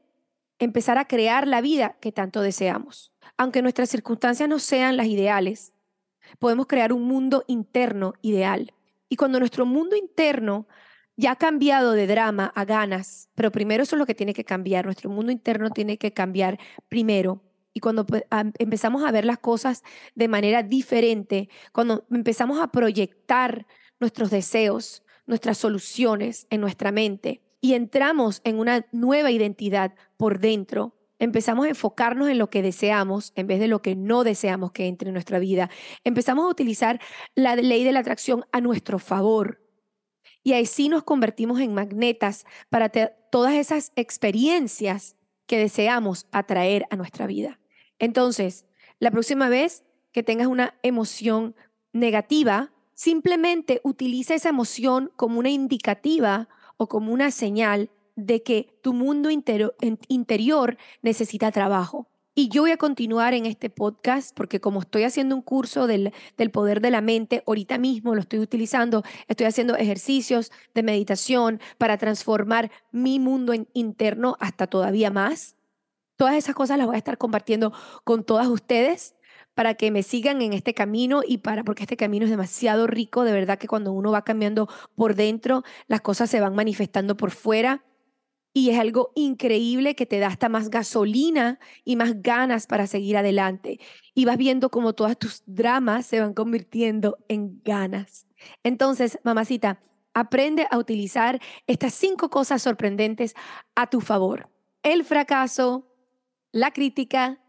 empezar 0.57 0.97
a 0.97 1.05
crear 1.05 1.47
la 1.47 1.61
vida 1.61 1.97
que 1.99 2.11
tanto 2.11 2.41
deseamos. 2.41 3.13
Aunque 3.37 3.61
nuestras 3.61 3.89
circunstancias 3.89 4.49
no 4.49 4.59
sean 4.59 4.97
las 4.97 5.07
ideales, 5.07 5.73
podemos 6.39 6.67
crear 6.67 6.93
un 6.93 7.03
mundo 7.03 7.43
interno 7.47 8.13
ideal. 8.21 8.73
Y 9.07 9.15
cuando 9.15 9.39
nuestro 9.39 9.65
mundo 9.65 9.95
interno 9.95 10.67
ya 11.19 11.31
ha 11.31 11.35
cambiado 11.35 11.91
de 11.91 12.07
drama 12.07 12.49
a 12.55 12.63
ganas, 12.63 13.29
pero 13.35 13.51
primero 13.51 13.83
eso 13.83 13.97
es 13.97 13.99
lo 13.99 14.05
que 14.05 14.15
tiene 14.15 14.33
que 14.33 14.45
cambiar, 14.45 14.85
nuestro 14.85 15.09
mundo 15.09 15.33
interno 15.33 15.69
tiene 15.69 15.97
que 15.97 16.13
cambiar 16.13 16.57
primero. 16.87 17.43
Y 17.73 17.81
cuando 17.81 18.05
pues, 18.05 18.23
empezamos 18.57 19.03
a 19.03 19.11
ver 19.11 19.25
las 19.25 19.37
cosas 19.37 19.83
de 20.15 20.29
manera 20.29 20.63
diferente, 20.63 21.49
cuando 21.73 22.05
empezamos 22.09 22.61
a 22.61 22.71
proyectar 22.71 23.67
nuestros 23.99 24.29
deseos, 24.29 25.03
nuestras 25.27 25.57
soluciones 25.57 26.47
en 26.51 26.61
nuestra 26.61 26.93
mente 26.93 27.41
y 27.59 27.73
entramos 27.73 28.39
en 28.45 28.57
una 28.57 28.85
nueva 28.93 29.29
identidad 29.29 29.95
por 30.15 30.39
dentro, 30.39 30.95
empezamos 31.19 31.65
a 31.65 31.69
enfocarnos 31.69 32.29
en 32.29 32.37
lo 32.37 32.49
que 32.49 32.61
deseamos 32.61 33.33
en 33.35 33.45
vez 33.45 33.59
de 33.59 33.67
lo 33.67 33.81
que 33.81 33.93
no 33.93 34.23
deseamos 34.23 34.71
que 34.71 34.87
entre 34.87 35.09
en 35.09 35.15
nuestra 35.15 35.37
vida. 35.37 35.69
Empezamos 36.05 36.45
a 36.45 36.49
utilizar 36.49 37.01
la 37.35 37.57
ley 37.57 37.83
de 37.83 37.91
la 37.91 37.99
atracción 37.99 38.45
a 38.53 38.61
nuestro 38.61 38.99
favor 38.99 39.68
y 40.43 40.53
ahí 40.53 40.65
sí 40.65 40.89
nos 40.89 41.03
convertimos 41.03 41.59
en 41.59 41.73
magnetas 41.73 42.45
para 42.69 42.89
todas 42.89 43.53
esas 43.53 43.91
experiencias 43.95 45.15
que 45.45 45.57
deseamos 45.57 46.27
atraer 46.31 46.85
a 46.89 46.95
nuestra 46.95 47.27
vida. 47.27 47.59
Entonces, 47.97 48.65
la 48.99 49.11
próxima 49.11 49.49
vez 49.49 49.83
que 50.11 50.23
tengas 50.23 50.47
una 50.47 50.75
emoción 50.83 51.55
negativa, 51.93 52.71
simplemente 52.93 53.81
utiliza 53.83 54.35
esa 54.35 54.49
emoción 54.49 55.11
como 55.15 55.39
una 55.39 55.49
indicativa 55.49 56.49
o 56.77 56.87
como 56.87 57.13
una 57.13 57.31
señal 57.31 57.89
de 58.15 58.43
que 58.43 58.79
tu 58.83 58.93
mundo 58.93 59.29
interior 59.29 60.77
necesita 61.01 61.51
trabajo. 61.51 62.07
Y 62.39 62.47
yo 62.47 62.61
voy 62.61 62.71
a 62.71 62.77
continuar 62.77 63.33
en 63.33 63.45
este 63.45 63.69
podcast 63.69 64.33
porque 64.33 64.61
como 64.61 64.79
estoy 64.79 65.03
haciendo 65.03 65.35
un 65.35 65.41
curso 65.41 65.87
del, 65.87 66.13
del, 66.37 66.51
poder 66.51 66.79
de 66.79 66.89
la 66.89 67.01
mente, 67.01 67.43
ahorita 67.45 67.77
mismo 67.77 68.15
lo 68.15 68.21
estoy 68.21 68.39
utilizando, 68.39 69.03
estoy 69.27 69.45
haciendo 69.45 69.75
ejercicios 69.75 70.49
de 70.73 70.81
meditación 70.81 71.59
para 71.77 71.97
transformar 71.97 72.71
mi 72.93 73.19
mundo 73.19 73.53
interno 73.73 74.37
hasta 74.39 74.67
todavía 74.67 75.11
más. 75.11 75.57
Todas 76.15 76.35
esas 76.35 76.55
cosas 76.55 76.77
las 76.77 76.87
voy 76.87 76.95
a 76.95 76.99
estar 76.99 77.17
compartiendo 77.17 77.73
con 78.05 78.23
todas 78.23 78.47
ustedes 78.47 79.15
para 79.53 79.73
que 79.73 79.91
me 79.91 80.01
sigan 80.01 80.41
en 80.41 80.53
este 80.53 80.73
camino 80.73 81.23
y 81.27 81.39
para 81.39 81.65
porque 81.65 81.83
este 81.83 81.97
camino 81.97 82.23
es 82.23 82.31
demasiado 82.31 82.87
rico, 82.87 83.25
de 83.25 83.33
verdad 83.33 83.57
que 83.57 83.67
cuando 83.67 83.91
uno 83.91 84.11
va 84.11 84.23
cambiando 84.23 84.69
por 84.95 85.13
dentro, 85.13 85.63
las 85.87 85.99
cosas 85.99 86.29
se 86.29 86.39
van 86.39 86.55
manifestando 86.55 87.17
por 87.17 87.31
fuera 87.31 87.83
y 88.53 88.71
es 88.71 88.79
algo 88.79 89.11
increíble 89.15 89.95
que 89.95 90.05
te 90.05 90.19
da 90.19 90.27
hasta 90.27 90.49
más 90.49 90.69
gasolina 90.69 91.59
y 91.83 91.95
más 91.95 92.21
ganas 92.21 92.67
para 92.67 92.87
seguir 92.87 93.17
adelante. 93.17 93.79
Y 94.13 94.25
vas 94.25 94.37
viendo 94.37 94.69
cómo 94.69 94.93
todas 94.93 95.17
tus 95.17 95.43
dramas 95.45 96.05
se 96.05 96.19
van 96.19 96.33
convirtiendo 96.33 97.17
en 97.27 97.61
ganas. 97.63 98.27
Entonces, 98.63 99.19
mamacita, 99.23 99.81
aprende 100.13 100.67
a 100.71 100.77
utilizar 100.77 101.39
estas 101.67 101.93
cinco 101.93 102.29
cosas 102.29 102.61
sorprendentes 102.61 103.35
a 103.75 103.87
tu 103.87 104.01
favor. 104.01 104.49
El 104.83 105.03
fracaso, 105.03 105.87
la 106.51 106.71
crítica, 106.71 107.39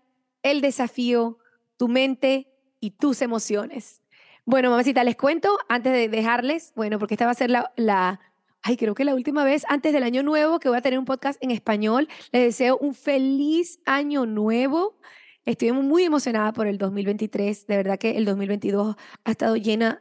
el 0.43 0.61
desafío, 0.61 1.39
tu 1.77 1.89
mente 1.89 2.53
y 2.79 2.93
tus 2.93 3.23
emociones. 3.23 4.03
Bueno, 4.45 4.71
mamacita, 4.71 5.05
les 5.05 5.17
cuento 5.17 5.59
antes 5.69 5.93
de 5.93 6.09
dejarles, 6.09 6.73
bueno, 6.75 6.99
porque 6.99 7.15
esta 7.15 7.25
va 7.25 7.31
a 7.31 7.35
ser 7.35 7.51
la, 7.51 7.73
la 7.77 8.21
ay, 8.62 8.77
creo 8.77 8.94
que 8.94 9.05
la 9.05 9.14
última 9.14 9.44
vez 9.44 9.64
antes 9.68 9.92
del 9.92 10.03
año 10.03 10.23
nuevo 10.23 10.59
que 10.59 10.68
voy 10.68 10.79
a 10.79 10.83
tener 10.83 10.99
un 10.99 11.05
podcast 11.05 11.42
en 11.42 11.51
español. 11.51 12.09
Les 12.33 12.42
deseo 12.42 12.77
un 12.79 12.94
feliz 12.94 13.81
año 13.87 14.27
nuevo. 14.27 14.99
Estoy 15.44 15.73
muy 15.73 16.05
emocionada 16.05 16.53
por 16.53 16.66
el 16.66 16.79
2023. 16.79 17.66
De 17.66 17.77
verdad 17.77 17.99
que 17.99 18.16
el 18.16 18.25
2022 18.25 18.96
ha 19.25 19.31
estado 19.31 19.57
llena, 19.57 20.01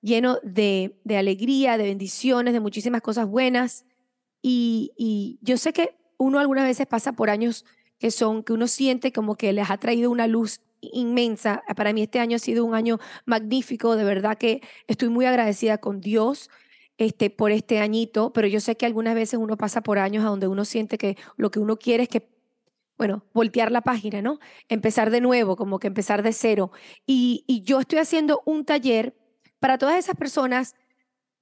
lleno 0.00 0.38
de, 0.42 0.98
de 1.04 1.16
alegría, 1.16 1.78
de 1.78 1.84
bendiciones, 1.84 2.52
de 2.52 2.60
muchísimas 2.60 3.00
cosas 3.00 3.26
buenas. 3.28 3.86
Y, 4.42 4.92
y 4.96 5.38
yo 5.42 5.56
sé 5.56 5.72
que 5.72 5.96
uno 6.18 6.38
algunas 6.38 6.64
veces 6.64 6.86
pasa 6.86 7.12
por 7.12 7.30
años 7.30 7.64
que 7.98 8.10
son, 8.10 8.42
que 8.42 8.52
uno 8.52 8.66
siente 8.66 9.12
como 9.12 9.36
que 9.36 9.52
les 9.52 9.70
ha 9.70 9.78
traído 9.78 10.10
una 10.10 10.26
luz 10.26 10.60
inmensa. 10.80 11.62
Para 11.76 11.92
mí 11.92 12.02
este 12.02 12.18
año 12.18 12.36
ha 12.36 12.40
sido 12.40 12.64
un 12.64 12.74
año 12.74 12.98
magnífico, 13.26 13.94
de 13.96 14.04
verdad 14.04 14.38
que 14.38 14.62
estoy 14.86 15.10
muy 15.10 15.26
agradecida 15.26 15.78
con 15.78 16.00
Dios 16.00 16.48
este, 17.00 17.30
por 17.30 17.50
este 17.50 17.78
añito, 17.78 18.30
pero 18.34 18.46
yo 18.46 18.60
sé 18.60 18.76
que 18.76 18.84
algunas 18.84 19.14
veces 19.14 19.40
uno 19.40 19.56
pasa 19.56 19.80
por 19.80 19.98
años 19.98 20.22
a 20.22 20.28
donde 20.28 20.48
uno 20.48 20.66
siente 20.66 20.98
que 20.98 21.16
lo 21.38 21.50
que 21.50 21.58
uno 21.58 21.78
quiere 21.78 22.02
es 22.02 22.10
que, 22.10 22.28
bueno, 22.98 23.24
voltear 23.32 23.72
la 23.72 23.80
página, 23.80 24.20
¿no? 24.20 24.38
Empezar 24.68 25.08
de 25.08 25.22
nuevo, 25.22 25.56
como 25.56 25.78
que 25.78 25.86
empezar 25.86 26.22
de 26.22 26.34
cero. 26.34 26.72
Y, 27.06 27.62
yo 27.64 27.80
estoy 27.80 28.00
haciendo 28.00 28.42
un 28.44 28.66
taller 28.66 29.16
para 29.60 29.78
todas 29.78 29.98
esas 29.98 30.14
personas, 30.14 30.74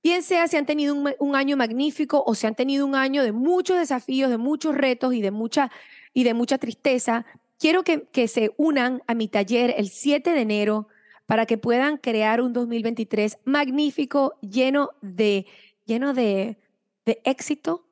bien 0.01 0.23
sea 0.23 0.47
si 0.47 0.57
han 0.57 0.65
tenido 0.65 0.95
un, 0.95 1.13
un 1.19 1.35
año 1.35 1.57
magnífico 1.57 2.23
o 2.25 2.37
si 2.37 2.47
han 2.47 2.55
tenido 2.55 2.87
un 2.87 2.95
año 2.95 3.25
de 3.25 3.33
muchos 3.33 3.79
desafíos, 3.79 4.31
de 4.31 4.39
muchos 4.39 4.77
retos 4.77 5.13
y 5.13 5.23
de 5.23 5.33
mucha, 5.33 5.73
y 6.15 6.23
de 6.23 6.35
mucha 6.35 6.59
tristeza, 6.59 7.27
quiero 7.59 7.83
que, 7.83 8.05
que 8.13 8.29
se 8.29 8.53
unan 8.59 9.03
a 9.09 9.15
mi 9.15 9.27
taller 9.27 9.75
el 9.77 9.89
7 9.89 10.31
de 10.31 10.41
enero 10.41 10.87
para 11.29 11.45
que 11.45 11.59
puedan 11.59 11.99
crear 11.99 12.41
un 12.41 12.55
2023 12.55 13.37
magnífico, 13.45 14.39
lleno 14.41 14.93
de, 15.03 15.45
lleno 15.85 16.15
de, 16.15 16.57
de 17.05 17.21
éxito, 17.25 17.87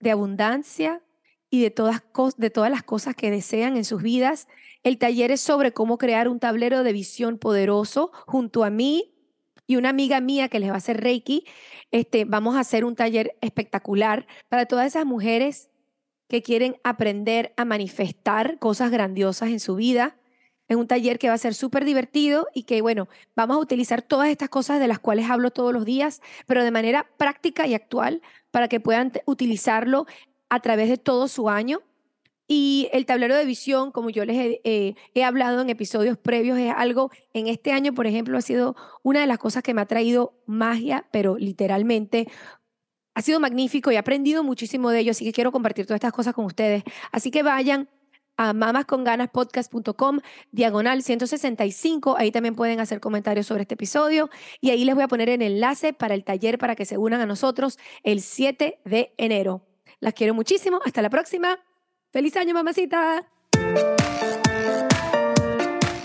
de 0.00 0.10
abundancia 0.10 1.02
y 1.50 1.60
de 1.60 1.70
todas, 1.70 2.02
de 2.38 2.48
todas 2.48 2.70
las 2.70 2.82
cosas 2.82 3.14
que 3.14 3.30
desean 3.30 3.76
en 3.76 3.84
sus 3.84 4.02
vidas. 4.02 4.48
El 4.84 4.96
taller 4.96 5.30
es 5.30 5.42
sobre 5.42 5.72
cómo 5.72 5.98
crear 5.98 6.28
un 6.28 6.40
tablero 6.40 6.82
de 6.82 6.94
visión 6.94 7.36
poderoso 7.36 8.10
junto 8.26 8.64
a 8.64 8.70
mí 8.70 9.14
y 9.66 9.76
una 9.76 9.90
amiga 9.90 10.22
mía 10.22 10.48
que 10.48 10.58
les 10.58 10.70
va 10.70 10.74
a 10.76 10.78
hacer 10.78 10.98
Reiki. 10.98 11.44
Este, 11.90 12.24
vamos 12.24 12.56
a 12.56 12.60
hacer 12.60 12.86
un 12.86 12.96
taller 12.96 13.36
espectacular 13.42 14.26
para 14.48 14.64
todas 14.64 14.86
esas 14.86 15.04
mujeres 15.04 15.68
que 16.26 16.40
quieren 16.40 16.78
aprender 16.84 17.52
a 17.58 17.66
manifestar 17.66 18.58
cosas 18.58 18.90
grandiosas 18.90 19.50
en 19.50 19.60
su 19.60 19.74
vida 19.74 20.17
en 20.68 20.78
un 20.78 20.86
taller 20.86 21.18
que 21.18 21.28
va 21.28 21.34
a 21.34 21.38
ser 21.38 21.54
súper 21.54 21.84
divertido 21.84 22.46
y 22.54 22.64
que, 22.64 22.80
bueno, 22.82 23.08
vamos 23.34 23.56
a 23.56 23.60
utilizar 23.60 24.02
todas 24.02 24.28
estas 24.28 24.48
cosas 24.48 24.80
de 24.80 24.88
las 24.88 24.98
cuales 24.98 25.28
hablo 25.30 25.50
todos 25.50 25.72
los 25.72 25.84
días, 25.84 26.20
pero 26.46 26.62
de 26.62 26.70
manera 26.70 27.06
práctica 27.16 27.66
y 27.66 27.74
actual 27.74 28.22
para 28.50 28.68
que 28.68 28.80
puedan 28.80 29.12
utilizarlo 29.26 30.06
a 30.48 30.60
través 30.60 30.88
de 30.88 30.98
todo 30.98 31.28
su 31.28 31.48
año. 31.48 31.80
Y 32.50 32.88
el 32.92 33.04
tablero 33.04 33.36
de 33.36 33.44
visión, 33.44 33.92
como 33.92 34.08
yo 34.08 34.24
les 34.24 34.58
he, 34.64 34.96
he, 35.14 35.24
hablado 35.24 35.60
en 35.60 35.68
episodios 35.68 36.16
previos, 36.16 36.58
es 36.58 36.72
algo, 36.74 37.10
en 37.34 37.46
este 37.46 37.72
año, 37.72 37.92
por 37.92 38.06
ejemplo, 38.06 38.38
ha 38.38 38.40
sido 38.40 38.74
una 39.02 39.20
de 39.20 39.26
las 39.26 39.36
cosas 39.36 39.62
que 39.62 39.74
me 39.74 39.82
ha 39.82 39.86
traído 39.86 40.32
magia, 40.46 41.06
pero 41.12 41.36
literalmente 41.36 42.26
ha 43.14 43.20
sido 43.20 43.38
magnífico 43.38 43.90
y 43.90 43.96
he 43.96 43.98
aprendido 43.98 44.44
muchísimo 44.44 44.90
de 44.90 45.00
ello, 45.00 45.10
así 45.10 45.24
que 45.24 45.32
quiero 45.32 45.52
compartir 45.52 45.84
todas 45.84 45.98
estas 45.98 46.12
cosas 46.12 46.34
con 46.34 46.46
ustedes. 46.46 46.84
Así 47.12 47.30
que 47.30 47.42
vayan 47.42 47.90
a 48.38 48.54
mamasconganaspodcast.com, 48.54 50.20
diagonal 50.52 51.02
165. 51.02 52.16
Ahí 52.16 52.32
también 52.32 52.54
pueden 52.54 52.80
hacer 52.80 53.00
comentarios 53.00 53.46
sobre 53.46 53.62
este 53.62 53.74
episodio. 53.74 54.30
Y 54.62 54.70
ahí 54.70 54.86
les 54.86 54.94
voy 54.94 55.04
a 55.04 55.08
poner 55.08 55.28
el 55.28 55.42
enlace 55.42 55.92
para 55.92 56.14
el 56.14 56.24
taller 56.24 56.56
para 56.56 56.74
que 56.74 56.86
se 56.86 56.96
unan 56.96 57.20
a 57.20 57.26
nosotros 57.26 57.78
el 58.02 58.22
7 58.22 58.80
de 58.86 59.12
enero. 59.18 59.66
Las 60.00 60.14
quiero 60.14 60.32
muchísimo. 60.32 60.80
Hasta 60.84 61.02
la 61.02 61.10
próxima. 61.10 61.58
¡Feliz 62.10 62.36
año, 62.36 62.54
mamacita! 62.54 63.28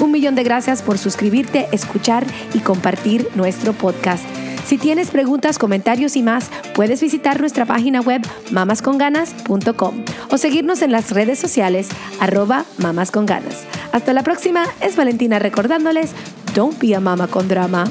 Un 0.00 0.10
millón 0.10 0.34
de 0.34 0.42
gracias 0.42 0.82
por 0.82 0.98
suscribirte, 0.98 1.68
escuchar 1.72 2.26
y 2.52 2.60
compartir 2.60 3.28
nuestro 3.34 3.72
podcast. 3.72 4.24
Si 4.66 4.78
tienes 4.78 5.10
preguntas, 5.10 5.58
comentarios 5.58 6.16
y 6.16 6.22
más, 6.22 6.50
puedes 6.74 7.00
visitar 7.00 7.38
nuestra 7.40 7.66
página 7.66 8.00
web 8.00 8.22
mamasconganas.com 8.50 10.04
o 10.30 10.38
seguirnos 10.38 10.80
en 10.82 10.90
las 10.90 11.10
redes 11.10 11.38
sociales 11.38 11.88
arroba 12.18 12.64
mamasconganas. 12.78 13.64
Hasta 13.92 14.12
la 14.12 14.22
próxima, 14.22 14.64
es 14.80 14.96
Valentina 14.96 15.38
recordándoles, 15.38 16.12
don't 16.54 16.80
be 16.80 16.94
a 16.94 17.00
mama 17.00 17.26
con 17.28 17.46
drama, 17.46 17.84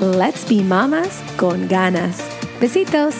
let's 0.00 0.46
be 0.48 0.62
mamas 0.62 1.22
con 1.36 1.68
ganas. 1.68 2.18
Besitos. 2.60 3.14